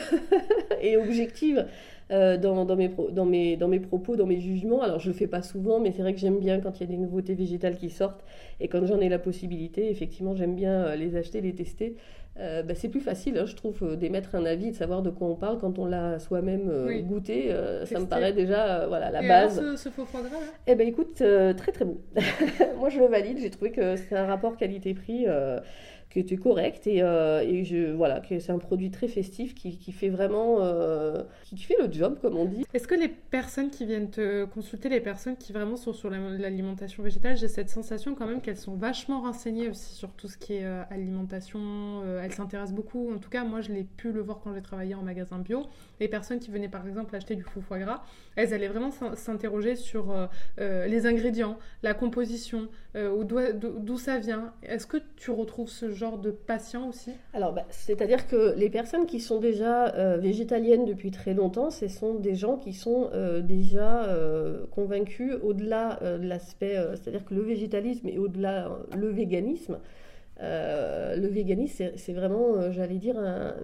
[0.80, 1.66] et objective.
[2.10, 4.82] Euh, dans, dans, mes dans, mes, dans mes propos, dans mes jugements.
[4.82, 6.84] Alors je le fais pas souvent, mais c'est vrai que j'aime bien quand il y
[6.84, 8.24] a des nouveautés végétales qui sortent
[8.60, 11.96] et quand j'en ai la possibilité, effectivement, j'aime bien euh, les acheter, les tester.
[12.38, 15.28] Euh, bah, c'est plus facile, hein, je trouve, d'émettre un avis, de savoir de quoi
[15.28, 16.70] on parle quand on l'a soi-même
[17.02, 17.54] goûté.
[17.84, 19.58] ça me paraît déjà voilà, la base.
[19.58, 21.98] Alors, ce, faux foie gras Eh ben écoute, très très bon.
[22.78, 25.26] Moi je le valide, j'ai trouvé que c'est un rapport qualité-prix
[26.12, 29.78] qui était correct et, euh, et je, voilà, que c'est un produit très festif qui,
[29.78, 32.66] qui fait vraiment euh, qui, fait le job comme on dit.
[32.74, 37.02] Est-ce que les personnes qui viennent te consulter, les personnes qui vraiment sont sur l'alimentation
[37.02, 40.54] végétale, j'ai cette sensation quand même qu'elles sont vachement renseignées aussi sur tout ce qui
[40.54, 43.10] est euh, alimentation, elles s'intéressent beaucoup.
[43.14, 45.62] En tout cas, moi je l'ai pu le voir quand j'ai travaillé en magasin bio.
[45.98, 48.02] Les personnes qui venaient par exemple acheter du faux foie gras,
[48.36, 50.14] elles allaient vraiment s'interroger sur
[50.58, 54.52] les ingrédients, la composition, d'où ça vient.
[54.62, 59.06] Est-ce que tu retrouves ce genre de patient aussi Alors, bah, c'est-à-dire que les personnes
[59.06, 63.40] qui sont déjà euh, végétaliennes depuis très longtemps, ce sont des gens qui sont euh,
[63.40, 69.78] déjà euh, convaincus au-delà de l'aspect, c'est-à-dire que le végétalisme et au-delà le véganisme.
[70.40, 73.54] le véganisme, c'est vraiment, j'allais dire, un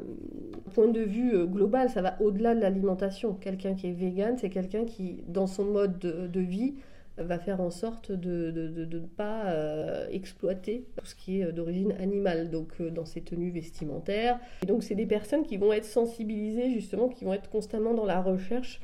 [0.74, 1.90] point de vue global.
[1.90, 3.34] Ça va au-delà de l'alimentation.
[3.34, 6.74] Quelqu'un qui est vegan, c'est quelqu'un qui, dans son mode de vie,
[7.18, 11.92] va faire en sorte de ne pas euh, exploiter tout ce qui est euh, d'origine
[12.00, 14.38] animale, donc euh, dans ses tenues vestimentaires.
[14.62, 18.06] Et donc c'est des personnes qui vont être sensibilisées justement, qui vont être constamment dans
[18.06, 18.80] la recherche,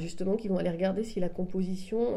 [0.00, 2.14] justement, qui vont aller regarder si la composition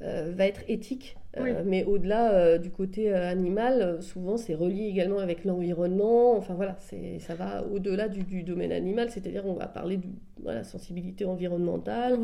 [0.00, 1.16] va être éthique
[1.64, 6.36] mais au-delà du côté animal, souvent c'est relié également avec l'environnement.
[6.36, 6.76] Enfin voilà,
[7.18, 10.06] ça va au-delà du, domaine animal, c'est-à-dire on va parler de
[10.44, 12.18] la sensibilité environnementale.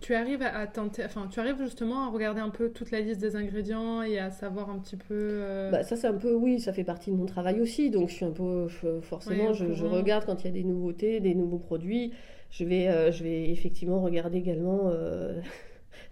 [0.00, 3.20] Tu, arrives à tenter, enfin tu arrives justement à regarder un peu toute la liste
[3.20, 5.68] des ingrédients et à savoir un petit peu.
[5.70, 8.14] Bah, ça c'est un peu, oui, ça fait partie de mon travail aussi, donc je
[8.14, 8.66] suis un peu
[9.02, 12.12] forcément, je, je, regarde quand il y a des nouveautés, des nouveaux produits.
[12.50, 14.90] Je vais, je vais effectivement regarder également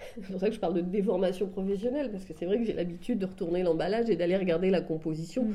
[0.14, 2.72] c'est pour ça que je parle de déformation professionnelle, parce que c'est vrai que j'ai
[2.72, 5.44] l'habitude de retourner l'emballage et d'aller regarder la composition.
[5.44, 5.54] Mm.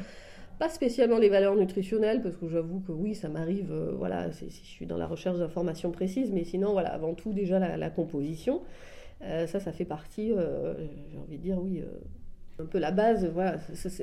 [0.60, 4.50] Pas spécialement les valeurs nutritionnelles, parce que j'avoue que oui, ça m'arrive, euh, voilà, si
[4.50, 8.62] je suis dans la recherche d'informations précises, mais sinon, voilà, avant tout, déjà la, composition.
[9.22, 10.74] Euh, ça, ça fait partie, euh,
[11.10, 11.82] j'ai envie de dire, oui,
[12.60, 13.26] un peu la base.
[13.34, 13.58] Voilà,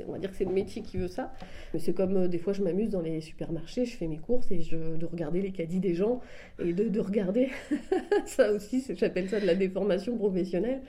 [0.08, 1.34] on va dire que c'est le métier qui veut ça.
[1.74, 4.62] Mais c'est comme des fois je m'amuse dans les supermarchés, je fais mes courses et
[4.62, 6.22] je, de regarder les caddies des gens
[6.58, 7.50] et de, de regarder
[8.26, 10.80] ça aussi, j'appelle ça de la déformation professionnelle.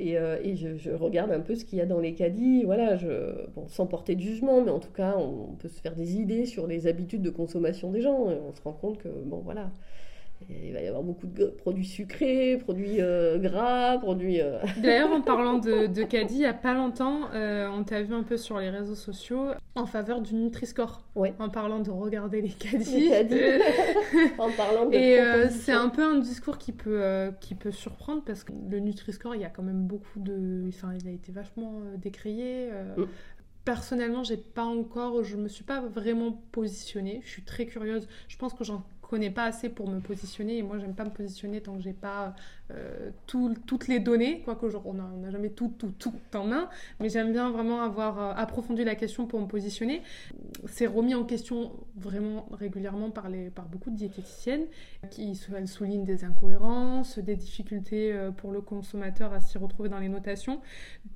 [0.00, 3.46] Et, euh, je, regarde un peu ce qu'il y a dans les caddies, voilà, je,
[3.54, 6.16] bon, sans porter de jugement, mais en tout cas, on, on peut se faire des
[6.16, 8.30] idées sur les habitudes de consommation des gens.
[8.30, 9.70] Et on se rend compte que, bon, voilà,
[10.48, 14.40] il va y avoir beaucoup de produits sucrés, produits euh, gras, produits.
[14.40, 18.02] Euh, D'ailleurs, en parlant de, de caddie, il n'y a pas longtemps, euh, on t'a
[18.02, 21.02] vu un peu sur les réseaux sociaux en faveur du Nutri-Score.
[21.14, 21.34] Ouais.
[21.38, 23.10] En parlant de regarder les caddies.
[24.38, 24.94] en parlant de.
[24.94, 29.34] Et c'est un peu un discours qui peut, qui peut surprendre parce que le Nutri-Score,
[29.34, 30.64] il y a quand même beaucoup de.
[30.68, 32.70] Enfin, il a été vachement décrié.
[32.96, 33.04] Mm.
[33.64, 37.20] Personnellement, j'ai pas encore, je me suis pas vraiment positionnée.
[37.24, 38.08] Je suis très curieuse.
[38.26, 41.10] Je pense que j'en connais pas assez pour me positionner et moi j'aime pas me
[41.10, 42.36] positionner tant que j'ai pas
[42.70, 46.68] euh, toutes les données quoique on n'a jamais tout, tout, en main
[47.00, 50.02] mais j'aime bien vraiment avoir euh, approfondi la question pour me positionner.
[50.66, 54.66] C'est remis en question vraiment régulièrement par, les, par beaucoup de diététiciennes
[55.10, 59.98] qui elles soulignent des incohérences des difficultés euh, pour le consommateur à s'y retrouver dans
[59.98, 60.60] les notations.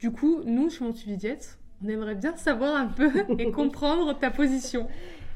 [0.01, 4.31] Du coup nous chez Mon Diète on aimerait bien savoir un peu et comprendre ta
[4.33, 4.89] position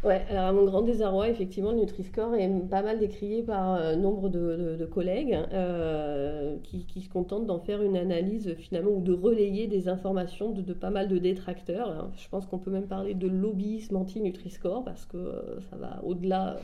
[0.05, 3.97] Ouais, alors à mon grand désarroi, effectivement, le Nutri-Score est pas mal décrié par euh,
[3.97, 9.67] nombre de, collègues euh, qui, se contentent d'en faire une analyse finalement ou de relayer
[9.67, 12.11] des informations de, pas mal de détracteurs.
[12.17, 16.59] Je pense qu'on peut même parler de lobbyisme anti-Nutri-Score parce que euh, ça va au-delà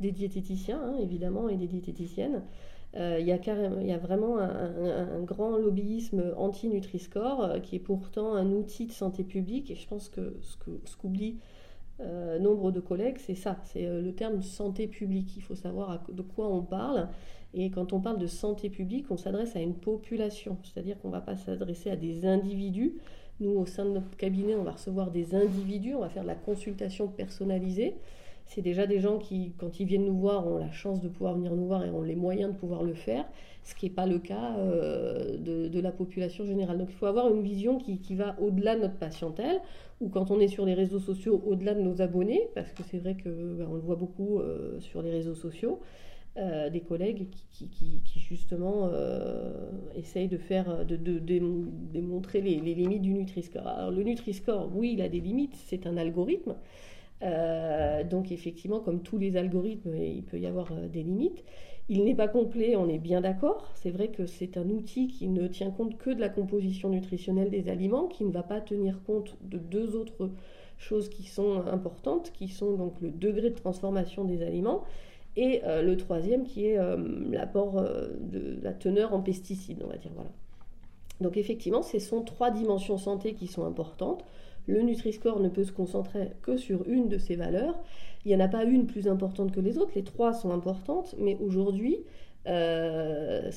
[0.00, 2.42] des diététiciens, hein, évidemment, et des diététiciennes.
[2.96, 3.38] Euh, il, y a
[3.80, 8.92] il y a vraiment un, grand lobbyisme anti-Nutri-Score euh, qui est pourtant un outil de
[8.92, 9.70] santé publique.
[9.70, 11.38] Et je pense que ce qu'oublient
[12.00, 15.36] euh, nombre de collègues, c'est ça, c'est le terme santé publique.
[15.36, 17.08] Il faut savoir de quoi on parle.
[17.52, 21.14] Et quand on parle de santé publique, on s'adresse à une population, c'est-à-dire qu'on ne
[21.14, 22.94] va pas s'adresser à des individus.
[23.40, 26.28] Nous, au sein de notre cabinet, on va recevoir des individus, on va faire de
[26.28, 27.94] la consultation personnalisée
[28.50, 31.34] c'est déjà des gens qui, quand ils viennent nous voir, ont la chance de pouvoir
[31.34, 33.24] venir nous voir et ont les moyens de pouvoir le faire,
[33.62, 36.76] ce qui n'est pas le cas euh, de, la population générale.
[36.78, 39.60] Donc il faut avoir une vision qui, va au-delà de notre patientèle,
[40.00, 42.98] ou quand on est sur les réseaux sociaux, au-delà de nos abonnés, parce que c'est
[42.98, 45.78] vrai qu'on ben, le voit beaucoup euh, sur les réseaux sociaux.
[46.36, 48.90] Euh, des collègues qui, justement
[49.96, 53.66] essayent de faire, de, démontrer les, les, limites du Nutri-Score.
[53.66, 56.54] Alors le Nutri-Score, oui, il a des limites, c'est un algorithme,
[57.22, 61.44] euh, donc effectivement, comme tous les algorithmes, il peut y avoir euh, des limites.
[61.88, 63.72] Il n'est pas complet, on est bien d'accord.
[63.74, 67.50] C'est vrai que c'est un outil qui ne tient compte que de la composition nutritionnelle
[67.50, 70.30] des aliments, qui ne va pas tenir compte de deux autres
[70.78, 74.84] choses qui sont importantes, qui sont donc le degré de transformation des aliments
[75.36, 76.78] et euh, le troisième qui est
[77.30, 77.82] l'apport
[78.20, 80.12] de la teneur en pesticides, on va dire.
[80.14, 80.30] Voilà.
[81.20, 84.24] Donc effectivement, ce sont trois dimensions santé qui sont importantes.
[84.66, 87.78] Le Nutri-Score ne peut se concentrer que sur une de ces valeurs.
[88.24, 91.14] Il n'y en a pas une plus importante que les autres, les trois sont importantes,
[91.18, 91.98] mais aujourd'hui,
[92.46, 93.50] euh,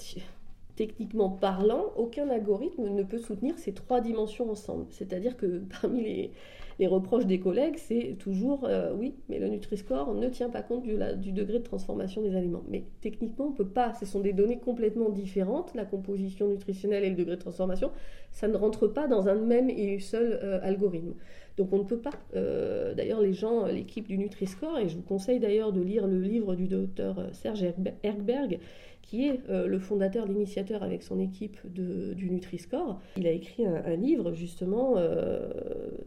[0.76, 4.86] techniquement parlant, aucun algorithme ne peut soutenir ces trois dimensions ensemble.
[4.89, 6.32] C'est-à-dire que parmi les,
[6.80, 10.84] les reproches des collègues, c'est toujours euh, oui, mais le Nutri-Score ne tient pas compte
[10.84, 12.64] du, degré de transformation des aliments.
[12.70, 13.94] Mais techniquement, on ne peut pas.
[13.94, 17.92] Ce sont des données complètement différentes, la composition nutritionnelle et le degré de transformation.
[18.32, 21.14] Ça ne rentre pas dans un même et seul euh, algorithme.
[21.58, 22.14] Donc on ne peut pas.
[22.36, 26.20] Euh, d'ailleurs, les gens, l'équipe du Nutri-Score, et je vous conseille d'ailleurs de lire le
[26.20, 27.64] livre du docteur Serge
[28.04, 28.60] Erkberg,
[29.04, 33.00] qui est euh, le fondateur, l'initiateur avec son équipe de, du Nutri-Score.
[33.18, 35.52] Il a écrit un, livre justement euh,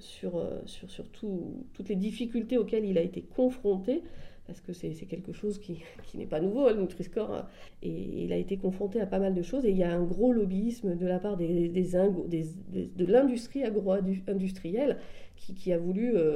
[0.01, 4.03] sur, euh, sur, sur toutes les difficultés auxquelles il a été confronté
[4.47, 7.47] parce que c'est quelque chose qui, qui n'est pas nouveau, hein, le Nutri-Score,
[7.83, 10.05] et il a été confronté à pas mal de choses, et il y a un
[10.05, 14.99] gros lobbyisme de la part des, des, de l'industrie agro-industrielle
[15.35, 15.73] qui, qui,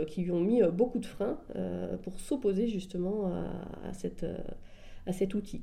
[0.08, 1.38] qui lui ont mis beaucoup de freins
[2.02, 3.32] pour s'opposer justement
[3.84, 4.26] à, cette,
[5.06, 5.62] à cet outil.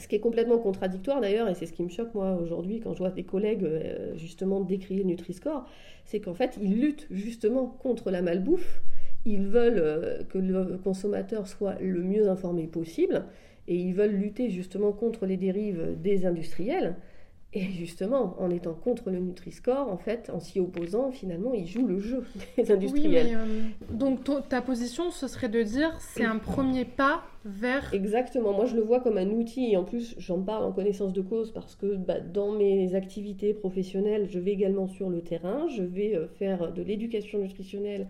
[0.00, 2.94] Ce qui est complètement contradictoire d'ailleurs, et c'est ce qui me choque moi aujourd'hui quand
[2.94, 5.68] je vois des collègues euh, justement décrier Nutri-Score,
[6.04, 8.82] c'est qu'en fait ils luttent justement contre la malbouffe,
[9.24, 13.24] ils veulent euh, que le consommateur soit le mieux informé possible,
[13.68, 16.96] et ils veulent lutter justement contre les dérives des industriels.
[17.56, 21.86] Et justement, en étant contre le Nutri-Score, en fait, en s'y opposant, finalement, ils jouent
[21.86, 22.24] le jeu
[22.56, 23.26] des industriels.
[23.28, 27.92] Oui, euh, donc ta position, ce serait de dire c'est un premier pas vers...
[27.94, 31.12] Exactement, moi je le vois comme un outil, et en plus j'en parle en connaissance
[31.12, 35.68] de cause parce que bah, dans mes activités professionnelles, je vais également sur le terrain,
[35.68, 38.08] je vais euh, faire de l'éducation nutritionnelle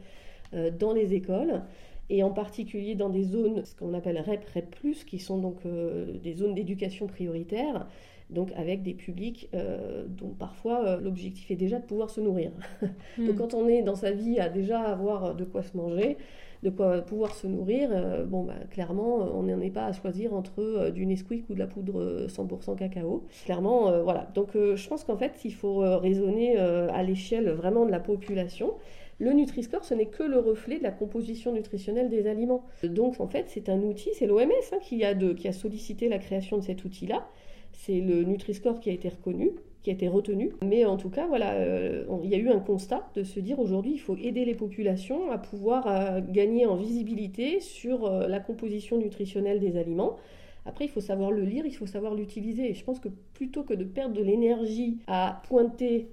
[0.55, 1.63] euh, dans les écoles
[2.11, 5.63] et en particulier dans des zones, ce qu'on appelle REP, REP, qui sont donc
[6.23, 7.87] des zones d'éducation prioritaire
[8.31, 12.51] donc avec des publics euh, dont parfois euh, l'objectif est déjà de pouvoir se nourrir.
[13.19, 13.37] donc hmm.
[13.37, 16.17] quand on est dans sa vie à déjà avoir de quoi se manger,
[16.63, 20.33] de quoi pouvoir se nourrir, euh, bon bah, clairement on n'en est pas à choisir
[20.35, 23.25] entre du Nesquik ou de la poudre 100% cacao.
[23.45, 24.29] Clairement voilà.
[24.35, 28.75] Donc je pense qu'en fait il faut raisonner à l'échelle vraiment de la population.
[29.19, 32.65] Le Nutri-Score, ce n'est que le reflet de la composition nutritionnelle des aliments.
[32.83, 36.63] Donc en fait, c'est un outil, c'est l'OMS hein, qui, a sollicité la création de
[36.63, 37.29] cet outil-là
[37.75, 39.51] c'est le Nutri-Score qui a été reconnu,
[39.83, 40.53] qui a été retenu.
[40.65, 43.59] Mais en tout cas, voilà, euh, il y a eu un constat de se dire
[43.59, 48.41] aujourd'hui, il faut aider les populations à pouvoir euh, gagner en visibilité sur euh, la
[48.41, 50.17] composition nutritionnelle des aliments.
[50.67, 52.71] Après, il faut savoir le lire, il faut savoir l'utiliser.
[52.71, 56.09] Et je pense que plutôt que de perdre de l'énergie à pointer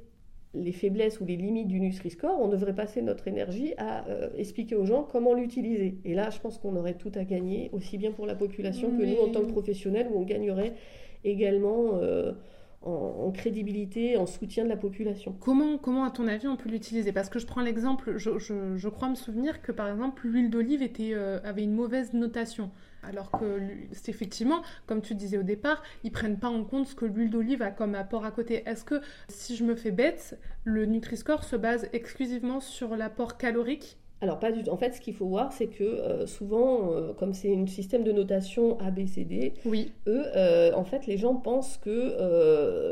[0.53, 4.03] les faiblesses ou les limites du Nutri-Score, on devrait passer notre énergie à
[4.35, 5.97] expliquer aux gens comment l'utiliser.
[6.03, 9.03] Et là, je pense qu'on aurait tout à gagner, aussi bien pour la population que
[9.03, 10.73] nous en tant que professionnels, où on gagnerait
[11.23, 12.33] également euh,
[12.81, 15.35] en, crédibilité, en soutien de la population.
[15.39, 17.11] Comment, comment à ton avis, on peut l'utiliser?
[17.11, 20.81] Parce que je prends l'exemple, je, je, crois me souvenir que par exemple, l'huile d'olive
[20.81, 22.71] était, euh, avait une mauvaise notation.
[23.03, 23.59] Alors que
[23.91, 27.29] c'est effectivement, comme tu disais au départ, ils prennent pas en compte ce que l'huile
[27.29, 28.63] d'olive a comme apport à côté.
[28.65, 33.97] Est-ce que si je me fais bête, le Nutri-Score se base exclusivement sur l'apport calorique?
[34.23, 34.69] Alors pas du tout.
[34.69, 38.03] En fait, ce qu'il faut voir, c'est que euh, souvent, euh, comme c'est un système
[38.03, 39.91] de notation A, B, C, D, oui.
[40.05, 42.15] eux, euh, en fait, les gens pensent que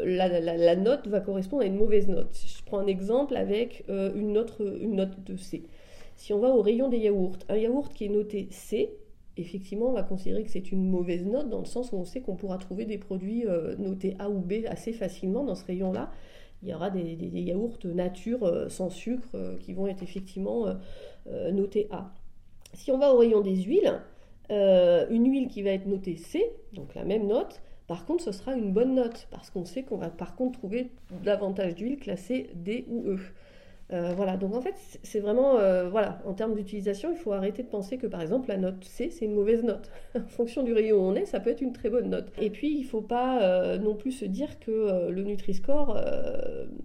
[0.05, 2.35] la, note va correspondre à une mauvaise note.
[2.47, 5.63] Je prends un exemple avec une, autre, une note de C.
[6.15, 8.89] Si on va au rayon des yaourts, un yaourt qui est noté C,
[9.39, 12.21] effectivement, on va considérer que c'est une mauvaise note dans le sens où on sait
[12.21, 13.45] qu'on pourra trouver des produits
[13.77, 16.11] notés A ou B assez facilement dans ce rayon-là.
[16.61, 20.65] Il y aura des, yaourts nature sans sucre qui vont être effectivement
[21.51, 22.11] notés A.
[22.73, 24.01] Si on va au rayon des huiles,
[24.49, 28.53] une huile qui va être notée C, donc la même note, par contre, ce sera
[28.53, 30.91] une bonne note, parce qu'on sait qu'on va par contre trouver
[31.23, 33.17] davantage d'huile classée D ou E.
[33.91, 37.63] Euh, voilà, donc en fait, c'est vraiment, euh, voilà, en termes d'utilisation, il faut arrêter
[37.63, 39.89] de penser que par exemple la note C, c'est une mauvaise note.
[40.15, 42.31] en fonction du rayon où on est, ça peut être une très bonne note.
[42.39, 45.99] Et puis, il ne faut pas euh, non plus se dire que le Nutri-Score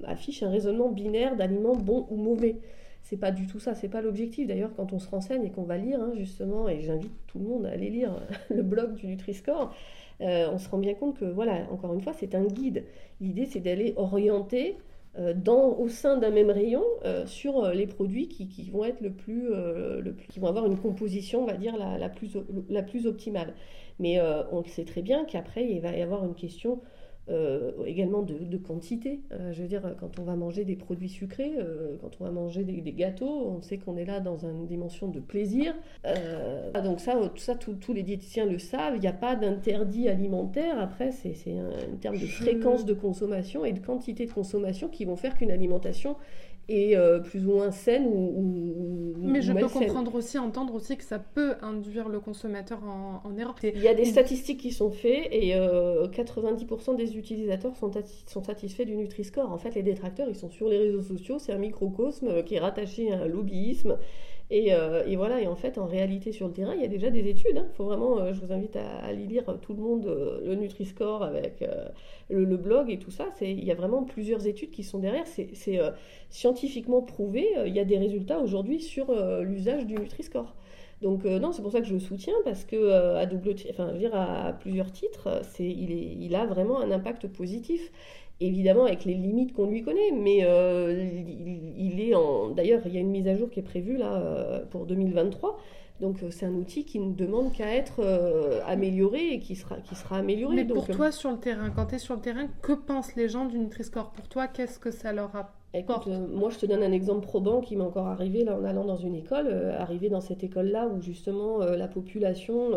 [0.04, 2.56] affiche un raisonnement binaire d'aliments bons ou mauvais.
[3.02, 4.46] C'est pas du tout ça, c'est pas l'objectif.
[4.46, 7.44] D'ailleurs, quand on se renseigne et qu'on va lire, hein, justement, et j'invite tout le
[7.44, 8.18] monde à aller lire
[8.50, 9.74] le blog du Nutri-Score,
[10.20, 12.84] on se rend bien compte que, voilà, encore une fois, c'est un guide.
[13.20, 14.78] L'idée, c'est d'aller orienter
[15.34, 19.12] dans, au sein d'un même rayon euh, sur euh, les produits qui, vont être le
[19.12, 22.36] plus, le plus, qui vont avoir une composition, on va dire, la, la plus,
[22.68, 23.54] la plus optimale.
[24.00, 26.80] Mais on sait très bien qu'après, il va y avoir une question
[27.30, 29.20] euh, également de, quantité.
[29.32, 32.30] Euh, je veux dire, quand on va manger des produits sucrés, euh, quand on va
[32.30, 35.74] manger des, gâteaux, on sait qu'on est là dans une dimension de plaisir.
[36.84, 38.94] donc ça, tout ça, tous les diététiciens le savent.
[38.96, 40.78] Il n'y a pas d'interdit alimentaire.
[40.78, 45.06] Après, c'est un, un terme de fréquence de consommation et de quantité de consommation qui
[45.06, 46.16] vont faire qu'une alimentation
[46.68, 51.04] et euh, plus ou moins saine ou, Mais je peux comprendre aussi, entendre aussi que
[51.04, 53.54] ça peut induire le consommateur en, erreur.
[53.62, 57.90] Il y a des statistiques qui sont faites et 90% euh, des utilisateurs sont,
[58.26, 59.50] sont satisfaits du Nutri-Score.
[59.50, 62.60] En fait, les détracteurs, ils sont sur les réseaux sociaux, c'est un microcosme qui est
[62.60, 63.98] rattaché à un lobbyisme
[64.52, 67.10] euh, et, voilà, et en fait, en réalité, sur le terrain, il y a déjà
[67.10, 67.56] des études.
[67.56, 67.66] Hein.
[67.74, 71.22] faut vraiment, euh, je vous invite à, aller lire tout le monde euh, le Nutri-Score
[71.22, 71.64] avec
[72.28, 73.28] le, blog et tout ça.
[73.40, 75.26] Il y a vraiment plusieurs études qui sont derrière.
[75.26, 75.80] C'est
[76.30, 77.48] scientifiquement prouvé.
[77.66, 80.54] Il y a des résultats aujourd'hui sur l'usage du Nutri-Score.
[81.02, 84.52] Donc non, c'est pour ça que je le soutiens parce que à double, enfin, à,
[84.52, 87.90] plusieurs titres, il a vraiment un impact positif
[88.40, 90.92] évidemment avec les limites qu'on lui connaît, mais euh,
[91.76, 92.50] il, est en...
[92.50, 95.58] D'ailleurs, il y a une mise à jour qui est prévue là euh, pour 2023.
[96.00, 98.02] Donc euh, c'est un outil qui ne demande qu'à être
[98.66, 100.56] amélioré et qui sera, qui sera amélioré.
[100.56, 103.28] Mais pour toi sur le terrain, quand tu es sur le terrain, que pensent les
[103.28, 104.10] gens du Nutri-Score?
[104.10, 106.06] Pour toi, qu'est-ce que ça leur apporte?
[106.06, 108.96] Moi je te donne un exemple probant qui m'est encore arrivé là en allant dans
[108.96, 112.70] une école, arrivé dans cette école-là où justement la population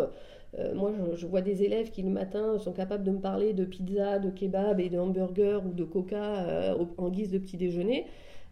[0.58, 3.66] euh, moi, je, vois des élèves qui le matin sont capables de me parler de
[3.66, 8.06] pizza, de kebab et de hamburger ou de coca euh, en guise de petit déjeuner.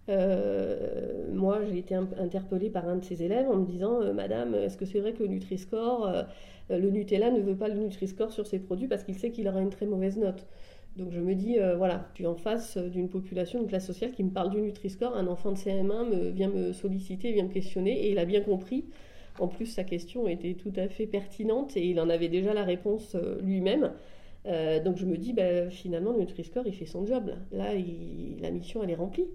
[0.10, 4.78] Euh, moi, j'ai été interpellée par un de ces élèves en me disant Madame, est-ce
[4.78, 6.26] que c'est vrai que le Nutri-Score,
[6.70, 9.62] le Nutella ne veut pas le Nutri-Score sur ses produits parce qu'il sait qu'il aura
[9.62, 10.46] une très mauvaise note?
[10.98, 14.24] Donc je me dis, voilà, je suis en face d'une population, d'une classe sociale qui
[14.24, 15.16] me parle du Nutri-Score.
[15.18, 18.42] Un enfant de CM1 me, vient me solliciter, vient me questionner, et il a bien
[18.42, 18.86] compris
[19.40, 22.64] en plus, sa question était tout à fait pertinente et il en avait déjà la
[22.64, 23.92] réponse euh, lui-même.
[24.46, 27.32] Euh, donc je me dis, bah, finalement, le Nutri-Score, il fait son job.
[27.52, 29.28] Là, la mission, elle est remplie.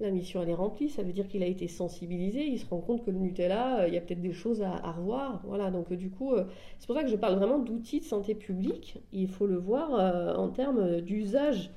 [0.00, 0.88] La mission, elle est remplie.
[0.88, 2.46] Ça veut dire qu'il a été sensibilisé.
[2.46, 4.92] Il se rend compte que le Nutella, euh, il y a peut-être des choses à,
[4.92, 5.40] revoir.
[5.44, 5.70] Voilà.
[5.70, 6.32] Donc du coup,
[6.78, 8.98] c'est pour ça que je parle vraiment d'outils de santé publique.
[9.12, 11.70] Il faut le voir en termes d'usage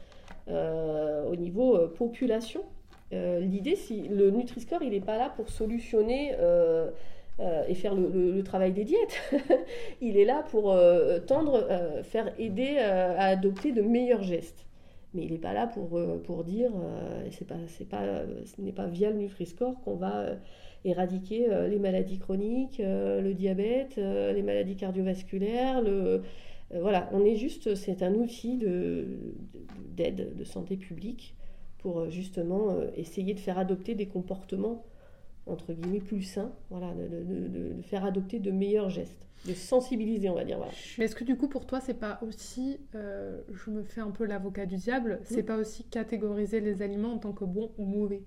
[0.47, 2.61] au niveau population.
[3.11, 6.35] L'idée, si le Nutri-Score, il n'est pas là pour solutionner
[7.41, 9.19] euh, et faire le, travail des diètes.
[10.01, 14.67] il est là pour euh, tendre, euh, faire aider à adopter de meilleurs gestes.
[15.15, 16.71] Mais il n'est pas là pour, pour dire,
[17.31, 20.25] c'est pas, c'est pas, ce n'est pas via le Nutri-Score qu'on va
[20.85, 25.83] éradiquer les maladies chroniques, le diabète, les maladies cardiovasculaires.
[26.73, 29.35] Voilà, on est juste, c'est un outil de,
[29.89, 31.35] d'aide de santé publique
[31.79, 34.85] pour justement essayer de faire adopter des comportements
[35.51, 40.43] entre guillemets, plus sain, voilà, de, faire adopter de meilleurs gestes, de sensibiliser, on va
[40.43, 40.57] dire.
[40.57, 40.71] Voilà.
[40.97, 44.11] Mais est-ce que du coup, pour toi, c'est pas aussi, euh, je me fais un
[44.11, 47.85] peu l'avocat du diable, c'est pas aussi catégoriser les aliments en tant que bons ou
[47.85, 48.23] mauvais?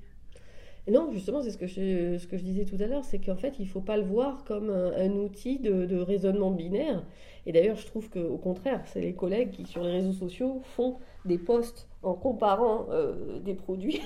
[0.87, 3.37] Non, justement, c'est ce que je, ce que je disais tout à l'heure, c'est qu'en
[3.37, 7.03] fait, il ne faut pas le voir comme un, outil de, raisonnement binaire.
[7.47, 10.99] Et d'ailleurs, je trouve qu'au contraire, c'est les collègues qui, sur les réseaux sociaux, font
[11.25, 14.03] des posts en comparant euh, des produits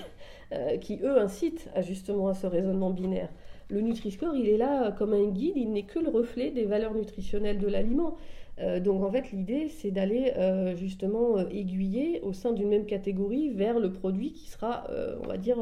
[0.80, 3.28] qui, eux, incitent justement à ce raisonnement binaire.
[3.68, 6.94] Le Nutri-Score, il est là comme un guide, il n'est que le reflet des valeurs
[6.94, 8.16] nutritionnelles de l'aliment.
[8.60, 13.50] Euh, donc en fait, l'idée, c'est d'aller euh, justement aiguiller au sein d'une même catégorie
[13.50, 14.86] vers le produit qui sera,
[15.22, 15.58] on va dire,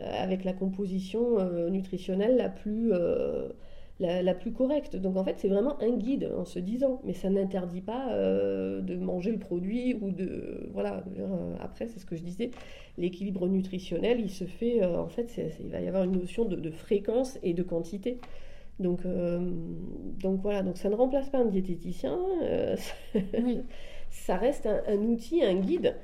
[0.00, 1.38] avec la composition
[1.70, 2.92] nutritionnelle la plus
[3.98, 4.96] la, plus correcte.
[4.96, 8.80] Donc en fait, c'est vraiment un guide en se disant, mais ça n'interdit pas euh,
[8.80, 11.02] de manger le produit ou de voilà.
[11.18, 12.50] Euh, après, c'est ce que je disais,
[12.98, 16.70] l'équilibre nutritionnel, il se fait euh, en fait, il va y avoir une notion de,
[16.70, 18.18] fréquence et de quantité.
[18.78, 19.04] Donc,
[20.20, 22.18] donc voilà, donc ça ne remplace pas un diététicien,
[24.10, 25.94] ça reste un, outil, un guide.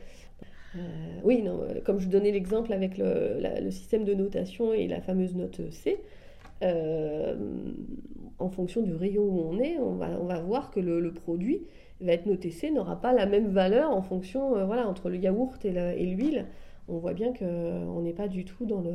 [1.22, 5.70] oui, non, comme je donnais l'exemple avec le, système de notation et la fameuse note
[5.70, 5.98] C,
[6.62, 11.62] en fonction du rayon où on est, on va, voir que le, produit
[12.00, 15.64] va être noté C, n'aura pas la même valeur en fonction, voilà, entre le yaourt
[15.64, 16.46] et l'huile.
[16.88, 18.90] On voit bien qu'on n'est pas du tout dans le,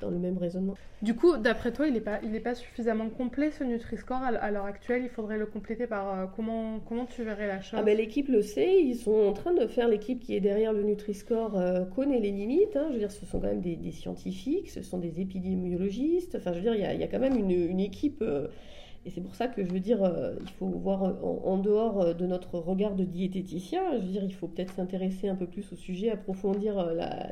[0.00, 0.74] dans le même raisonnement.
[1.02, 4.64] Du coup, d'après toi, il n'est pas, il pas suffisamment complet ce Nutri-Score à, l'heure
[4.64, 5.02] actuelle?
[5.04, 7.78] Il faudrait le compléter par euh, comment, comment tu verrais la chose?
[7.80, 10.72] Ah ben, L'équipe le sait, ils sont en train de faire, l'équipe qui est derrière
[10.72, 12.76] le Nutri-Score euh, connaît les limites.
[12.76, 12.86] Hein.
[12.88, 16.36] Je veux dire, ce sont quand même des, scientifiques, ce sont des épidémiologistes.
[16.36, 18.22] Enfin, je veux dire, il y a, y a, quand même une, une équipe.
[18.22, 18.48] Euh,
[19.06, 20.00] et c'est pour ça que je veux dire,
[20.40, 24.48] il faut voir en, dehors de notre regard de diététicien, je veux dire, il faut
[24.48, 27.28] peut-être s'intéresser un peu plus au sujet, approfondir la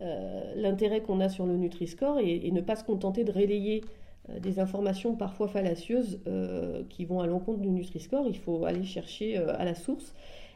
[0.00, 3.82] euh, l'intérêt qu'on a sur le Nutri-Score et, ne pas se contenter de relayer
[4.30, 8.26] euh, des informations parfois fallacieuses euh, qui vont à l'encontre du Nutri-Score.
[8.28, 10.14] Il faut aller chercher à la source.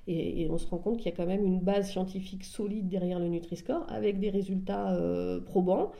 [0.09, 3.19] Et, on se rend compte qu'il y a quand même une base scientifique solide derrière
[3.19, 4.99] le Nutri-Score avec des résultats
[5.47, 5.93] probants.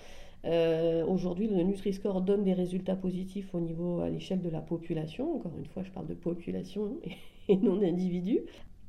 [0.45, 5.37] Aujourd'hui, le Nutri-Score donne des résultats positifs au niveau à l'échelle de la population.
[5.37, 6.97] Encore une fois, je parle de population
[7.49, 8.41] et non d'individus.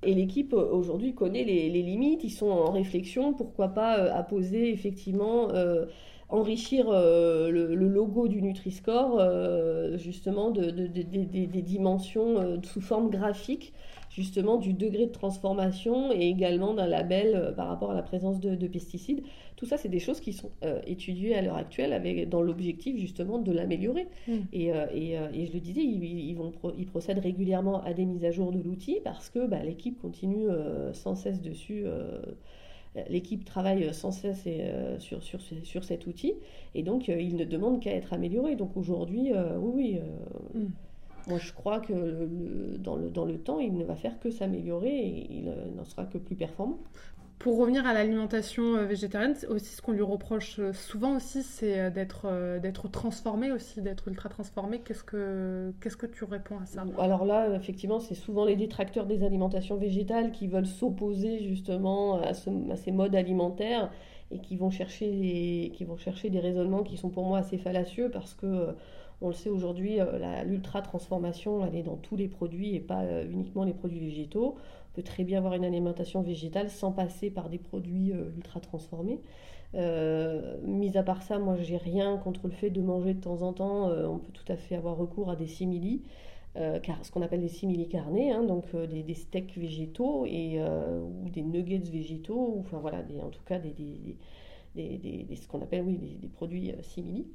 [0.05, 4.71] Et l'équipe euh, aujourd'hui connaît les, limites, ils sont en réflexion, pourquoi pas euh, apposer
[4.71, 5.85] effectivement, euh,
[6.29, 13.73] enrichir le, logo du Nutri-Score justement de, des dimensions sous forme graphique
[14.13, 18.39] justement du degré de transformation et également d'un label euh, par rapport à la présence
[18.39, 19.23] de, pesticides.
[19.55, 22.97] Tout ça, c'est des choses qui sont euh, étudiées à l'heure actuelle avec, dans l'objectif
[22.97, 24.07] justement de l'améliorer.
[24.27, 24.33] Mm.
[24.53, 28.25] Et, euh, et, et, je le disais, ils, vont ils procèdent régulièrement à des mises
[28.25, 30.47] à jour de l'outil parce que bah, l'équipe continue
[30.93, 31.85] sans cesse dessus
[33.09, 34.47] l'équipe travaille sans cesse
[34.99, 36.33] sur, sur, sur, cet outil
[36.75, 38.55] et donc il ne demande qu'à être amélioré.
[38.55, 39.99] Donc aujourd'hui, oui, oui.
[40.53, 40.67] Mm.
[41.27, 42.27] Moi, je crois que
[42.79, 45.85] dans, le, dans le temps, il ne va faire que s'améliorer et il euh, n'en
[45.85, 46.79] sera que plus performant.
[47.43, 51.91] Pour revenir à l'alimentation euh, végétarienne, aussi ce qu'on lui reproche euh, souvent aussi, c'est
[51.91, 54.79] d'être d'être transformé aussi, d'être ultra transformé.
[54.79, 56.85] Qu'est-ce que qu'est-ce que tu réponds à ça?
[56.97, 62.33] Alors là, effectivement, c'est souvent les détracteurs des alimentations végétales qui veulent s'opposer justement à,
[62.33, 63.91] ces modes alimentaires
[64.31, 68.09] et qui vont chercher qui vont chercher des raisonnements qui sont pour moi assez fallacieux
[68.09, 68.73] parce que
[69.23, 73.03] on le sait aujourd'hui, euh, l'ultra transformation, elle est dans tous les produits et pas
[73.03, 74.57] euh, uniquement les produits végétaux.
[74.93, 79.19] Peut très bien avoir une alimentation végétale sans passer par des produits euh, ultra transformés.
[79.73, 83.53] mis à part ça, moi, j'ai rien contre le fait de manger de temps en
[83.53, 83.89] temps.
[83.89, 86.03] on peut tout à fait avoir recours à des simili.
[86.55, 91.41] car ce qu'on appelle des simili carnés, hein, donc des, steaks végétaux et, ou des
[91.41, 93.59] nuggets végétaux, enfin voilà, en tout cas
[94.75, 97.25] ce qu'on appelle oui, des, produits simili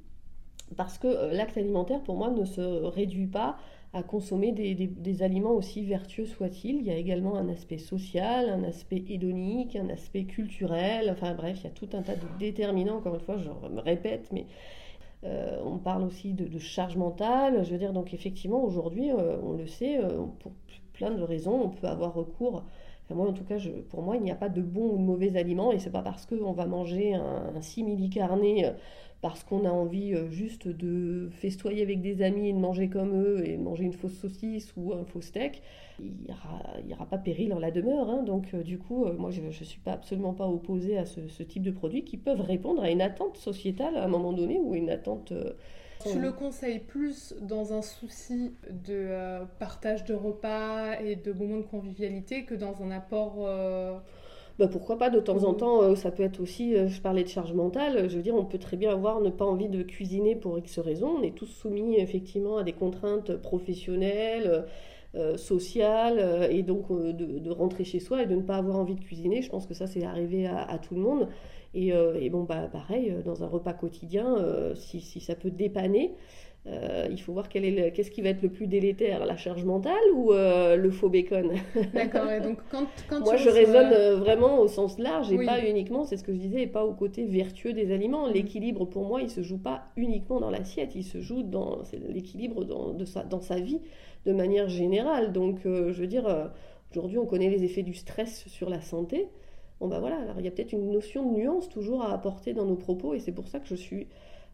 [0.77, 3.59] parce que euh, l'acte alimentaire, pour moi, ne se réduit pas
[3.95, 6.77] à consommer des, aliments aussi vertueux soient-ils.
[6.77, 11.09] Il y a également un aspect social, un aspect hédonique, un aspect culturel.
[11.11, 12.97] Enfin bref, il y a tout un tas de déterminants.
[12.97, 14.47] Encore une fois, je me répète, mais
[15.25, 17.65] euh, on parle aussi de, charge mentale.
[17.65, 19.99] Je veux dire, donc effectivement, aujourd'hui, euh, on le sait,
[20.41, 20.53] pour
[20.93, 22.65] plein de raisons, on peut avoir recours.
[23.09, 23.57] moi, en tout cas,
[23.89, 26.03] pour moi, il n'y a pas de bon ou de mauvais aliments, et c'est pas
[26.03, 28.71] parce qu'on va manger un, un simili carné
[29.21, 33.21] parce qu'on a envie euh, juste de festoyer avec des amis et de manger comme
[33.21, 35.63] eux et manger une fausse saucisse ou un faux steak,
[35.99, 36.13] il
[36.87, 38.09] n'y aura, pas péril en la demeure.
[38.09, 38.23] Hein.
[38.23, 41.43] Donc euh, du coup, euh, moi je ne suis pas, absolument pas opposée à ce,
[41.43, 44.75] type de produits qui peuvent répondre à une attente sociétale à un moment donné ou
[44.75, 45.33] une attente...
[46.05, 49.09] tu le conseilles plus dans un souci de
[49.59, 53.49] partage de repas et de moments de convivialité que dans un apport
[54.59, 57.23] bah, pourquoi pas de temps en temps, euh, ça peut être aussi, euh, je parlais
[57.23, 59.85] de charge mentale, je veux dire, on peut très bien avoir ne pas envie de
[59.85, 64.65] cuisiner pour X raisons, on est tous soumis effectivement à des contraintes professionnelles,
[65.15, 69.01] euh, sociales, et donc de, rentrer chez soi et de ne pas avoir envie de
[69.01, 71.29] cuisiner, je pense que ça c'est arrivé à, tout le monde.
[71.75, 71.93] Et,
[72.31, 74.37] bon, bah, pareil, dans un repas quotidien,
[74.75, 76.15] si, si, ça peut dépanner,
[76.71, 80.33] euh, il faut voir qu'est-ce qui va être le plus délétère, la charge mentale ou
[80.33, 81.53] euh, le faux bacon?
[81.95, 86.05] D'accord, donc quand, quand Moi, je raisonne euh, vraiment au sens large et pas uniquement,
[86.05, 88.29] c'est ce que je disais, et pas au côté vertueux des aliments.
[88.29, 88.33] Mm.
[88.33, 92.65] L'équilibre, pour moi, il se joue pas uniquement dans l'assiette, il se joue dans l'équilibre
[92.65, 93.81] dans, sa, dans sa vie
[94.27, 95.33] de manière générale.
[95.33, 96.51] Donc, je veux dire,
[96.91, 99.29] aujourd'hui, on connaît les effets du stress sur la santé.
[99.81, 102.53] Bon, bah voilà, alors il y a peut-être une notion de nuance toujours à apporter
[102.53, 104.09] dans nos propos, et c'est pour ça que je suis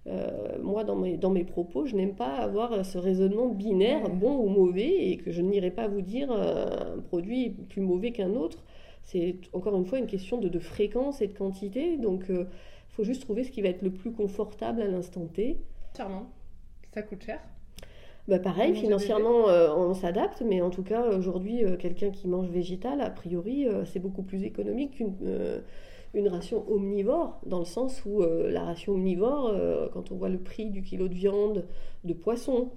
[0.06, 4.36] euh, moi, dans mes, dans mes propos, je n'aime pas avoir ce raisonnement binaire, bon
[4.36, 8.12] ou mauvais, et que je n'irai pas vous dire euh, un produit est plus mauvais
[8.12, 8.64] qu'un autre.
[9.02, 11.96] C'est encore une fois une question de, de fréquence et de quantité.
[11.96, 12.44] Donc, il euh,
[12.88, 15.58] faut juste trouver ce qui va être le plus confortable à l'instant T.
[15.94, 16.26] Sûrement.
[16.92, 17.40] Ça coûte cher.
[18.26, 22.48] Bah pareil, financièrement, euh, on s'adapte, mais en tout cas, aujourd'hui, euh, quelqu'un qui mange
[22.48, 25.14] végétal, a priori, euh, c'est beaucoup plus économique qu'une
[26.14, 30.28] une ration omnivore, dans le sens où euh, la ration omnivore, euh, quand on voit
[30.28, 31.66] le prix du kilo de viande,
[32.04, 32.70] de poisson,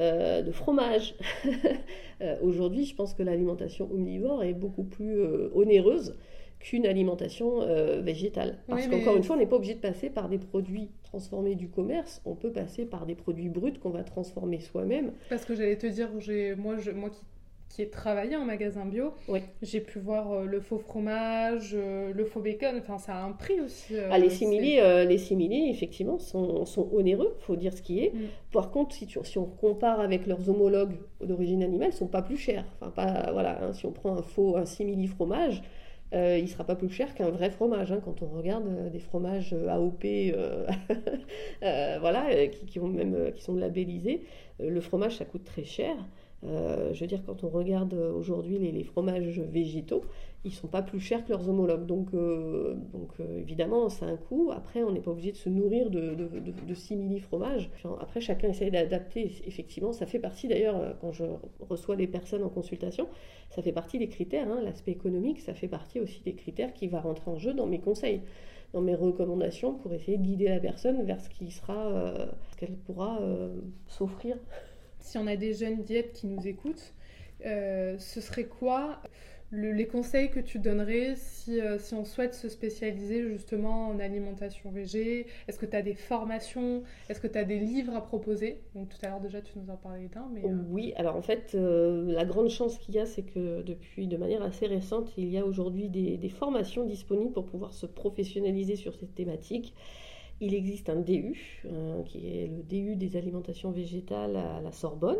[0.00, 1.14] euh, de fromage,
[2.42, 5.20] aujourd'hui, je pense que l'alimentation omnivore est beaucoup plus
[5.54, 6.16] onéreuse
[6.60, 7.60] qu'une alimentation
[8.02, 8.58] végétale.
[8.66, 10.90] Parce Oui, mais- qu'encore une fois, on n'est pas obligé de passer par des produits
[11.04, 15.12] transformés du commerce, on peut passer par des produits bruts qu'on va transformer soi-même.
[15.30, 17.20] Parce que j'allais te dire, j'ai moi, je, moi qui,
[17.68, 19.40] qui ai travaillé en magasin bio, Oui.
[19.62, 23.32] j'ai pu voir euh, le faux fromage, euh, le faux bacon, enfin ça a un
[23.32, 23.94] prix aussi.
[23.96, 28.12] euh, Ah, les similés, les similés, effectivement, sont, sont onéreux, faut dire ce qui est.
[28.14, 28.18] Mm.
[28.52, 32.22] Par contre, si, tu- si on compare avec leurs homologues d'origine animale, ils sont pas
[32.22, 32.64] plus chers.
[32.80, 35.62] Enfin, pas, voilà, hein, si on prend un faux, un simili fromage,
[36.14, 37.92] euh, il sera pas plus cher qu'un vrai fromage.
[37.92, 40.04] hein, quand on regarde euh, des fromages euh, AOP,
[42.00, 44.22] voilà, qui, qui ont même, qui sont labellisés,
[44.58, 45.94] le fromage, ça coûte très cher.
[46.44, 50.04] Euh, je veux dire, quand on regarde euh, aujourd'hui les, fromages végétaux,
[50.44, 51.86] ils sont pas plus chers que leurs homologues.
[51.86, 54.50] Donc, euh, donc évidemment, ça a un coût.
[54.54, 57.70] Après, on n'est pas obligé de se nourrir de, de, de, de simili fromages.
[58.00, 59.32] Après, chacun essaye d'adapter.
[59.46, 61.24] Effectivement, ça fait partie d'ailleurs, quand je
[61.60, 63.08] reçois les personnes en consultation,
[63.50, 64.48] ça fait partie des critères.
[64.48, 64.60] hein.
[64.62, 67.80] L'aspect économique, ça fait partie aussi des critères qui va rentrer en jeu dans mes
[67.80, 68.22] conseils,
[68.72, 72.12] dans mes recommandations pour essayer de guider la personne vers ce sera,
[72.56, 73.18] qu'elle pourra
[73.88, 74.36] s'offrir.
[75.00, 76.94] Si on a des jeunes diètes qui nous écoutent,
[77.46, 79.00] euh, ce serait quoi
[79.50, 83.98] le- les conseils que tu donnerais si, euh, si on souhaite se spécialiser justement en
[83.98, 86.82] alimentation végé Est-ce que tu as des formations?
[87.08, 88.60] Est-ce que tu as des livres à proposer?
[88.74, 90.50] Donc tout à l'heure déjà tu nous en parlais d'un, mais...
[90.50, 94.16] euh, Oui, alors en fait, la grande chance qu'il y a, c'est que depuis, de
[94.16, 98.76] manière assez récente, il y a aujourd'hui des, des formations disponibles pour pouvoir se professionnaliser
[98.76, 99.74] sur cette thématique.
[100.40, 105.18] Il existe un DU, euh, qui est le DU des alimentations végétales à la Sorbonne.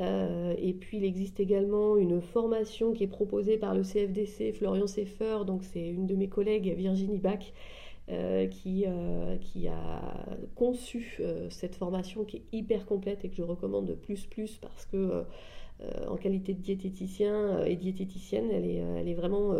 [0.00, 4.86] Euh, et puis il existe également une formation qui est proposée par le CFDC, Florian
[4.86, 7.52] Seffer, donc c'est une de mes collègues, Virginie Bach,
[8.08, 10.26] euh, qui, a
[10.56, 11.20] conçu
[11.50, 15.24] cette formation qui est hyper complète et que je recommande de plus plus parce que
[16.08, 19.54] en qualité de diététicien et diététicienne, elle est, vraiment,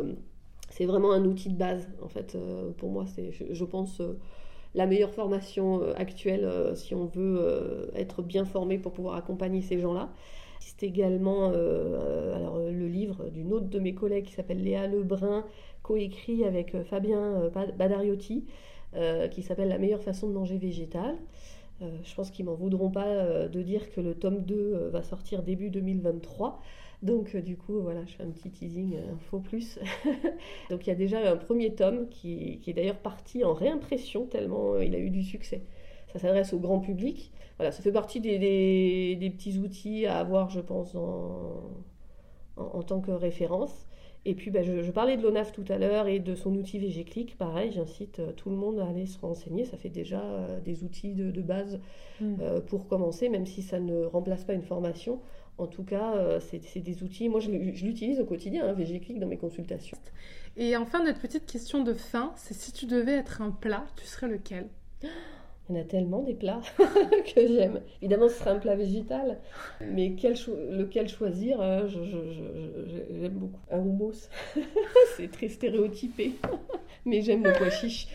[0.71, 2.39] c'est vraiment un outil de base en fait.
[2.79, 4.01] pour moi, c'est, je, pense,
[4.75, 9.17] la meilleure formation euh, actuelle euh, si on veut euh, être bien formé pour pouvoir
[9.17, 10.11] accompagner ces gens-là.
[10.61, 15.45] C'est également alors, le livre d'une autre de mes collègues qui s'appelle Léa Lebrun,
[15.83, 18.45] coécrit avec Fabien Bad- Badariotti,
[19.33, 21.17] qui s'appelle La meilleure façon de manger végétal.
[21.81, 25.43] Je pense qu'ils m'en voudront pas de dire que le tome 2 euh, va sortir
[25.43, 26.61] début 2023.
[27.03, 29.79] Donc, euh, du coup, voilà, je fais un petit teasing, euh, info plus.
[30.71, 34.27] Donc, il y a déjà un premier tome qui, qui est d'ailleurs parti en réimpression
[34.27, 35.63] tellement euh, il a eu du succès.
[36.13, 37.33] Ça s'adresse au grand public.
[37.59, 41.63] Voilà, ça fait partie des, des- des petits outils à avoir, je pense, en,
[42.57, 43.87] en, en tant que référence.
[44.25, 46.79] Et puis, bah, je, je parlais de l'ONAF tout à l'heure et de son outil
[46.79, 47.37] VGClick.
[47.37, 49.65] Pareil, j'incite tout le monde à aller se renseigner.
[49.65, 50.23] Ça fait déjà
[50.65, 51.81] des outils de, de base
[52.21, 52.37] Mm.
[52.41, 55.21] euh, pour commencer, même si ça ne remplace pas une formation.
[55.59, 57.29] En tout cas, euh, c'est des outils.
[57.29, 59.99] Moi, je l'utilise au quotidien, hein, VGClick, dans mes consultations.
[60.57, 64.07] Et enfin, notre petite question de fin, c'est si tu devais être un plat, tu
[64.07, 64.69] serais lequel?
[65.71, 67.81] Il y en a tellement des plats que j'aime.
[68.03, 69.39] Évidemment, ce serait un plat végétal,
[69.81, 73.61] mais quel cho- lequel choisir euh, J'aime beaucoup.
[73.71, 74.29] Un houmous,
[75.17, 76.33] c'est très stéréotypé,
[77.07, 78.09] mais j'aime le pois chiche.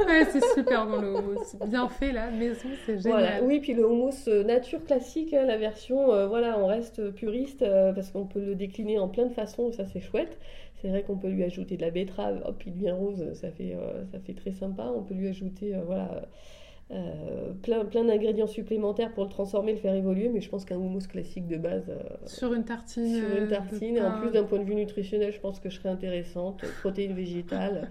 [0.00, 1.56] Ouais, c'est super bon le houmous.
[1.68, 3.20] Bien fait là, maison, c'est génial.
[3.20, 3.42] Voilà.
[3.44, 7.62] Oui, puis le houmous euh, nature classique, hein, la version, euh, voilà, on reste puriste
[7.62, 10.38] euh, parce qu'on peut le décliner en plein de façons, ça c'est chouette.
[10.82, 13.74] C'est vrai qu'on peut lui ajouter de la betterave, hop, il devient rose, ça fait,
[13.74, 14.90] euh, ça fait très sympa.
[14.96, 16.26] On peut lui ajouter, voilà,
[16.92, 20.76] euh, plein, plein d'ingrédients supplémentaires pour le transformer, le faire évoluer, mais je pense qu'un
[20.76, 23.16] houmous classique de base, euh, Sur une tartine.
[23.16, 25.60] sur euh, une de tartine, et en plus d'un point de vue nutritionnel, je pense
[25.60, 26.64] que je serais intéressante.
[26.80, 27.90] Protéines végétales,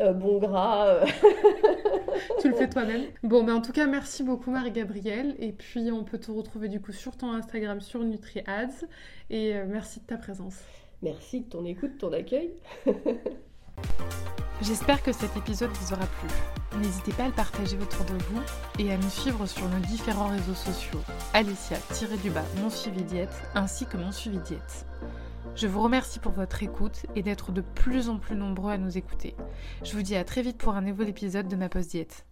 [0.00, 0.86] euh, bon gras.
[0.88, 1.04] euh,
[2.40, 3.02] Tu le fais toi-même.
[3.22, 5.34] Bon, ben en tout cas, merci beaucoup Marie-Gabrielle.
[5.40, 8.84] Et puis, on peut te retrouver du coup sur ton Instagram, sur NutriAds.
[9.30, 10.62] Et euh, merci de ta présence.
[11.02, 12.50] Merci de ton écoute, de ton accueil.
[14.60, 16.28] J'espère que cet épisode vous aura plu.
[16.80, 18.40] N'hésitez pas à le partager autour de vous
[18.80, 20.98] et à nous suivre sur nos différents réseaux sociaux.
[21.32, 24.84] Alicia-du-bas, mon suivi diète, ainsi que mon suivi diète.
[25.54, 28.98] Je vous remercie pour votre écoute et d'être de plus en plus nombreux à nous
[28.98, 29.36] écouter.
[29.84, 32.26] Je vous dis à très vite pour un nouvel épisode de ma pause diète.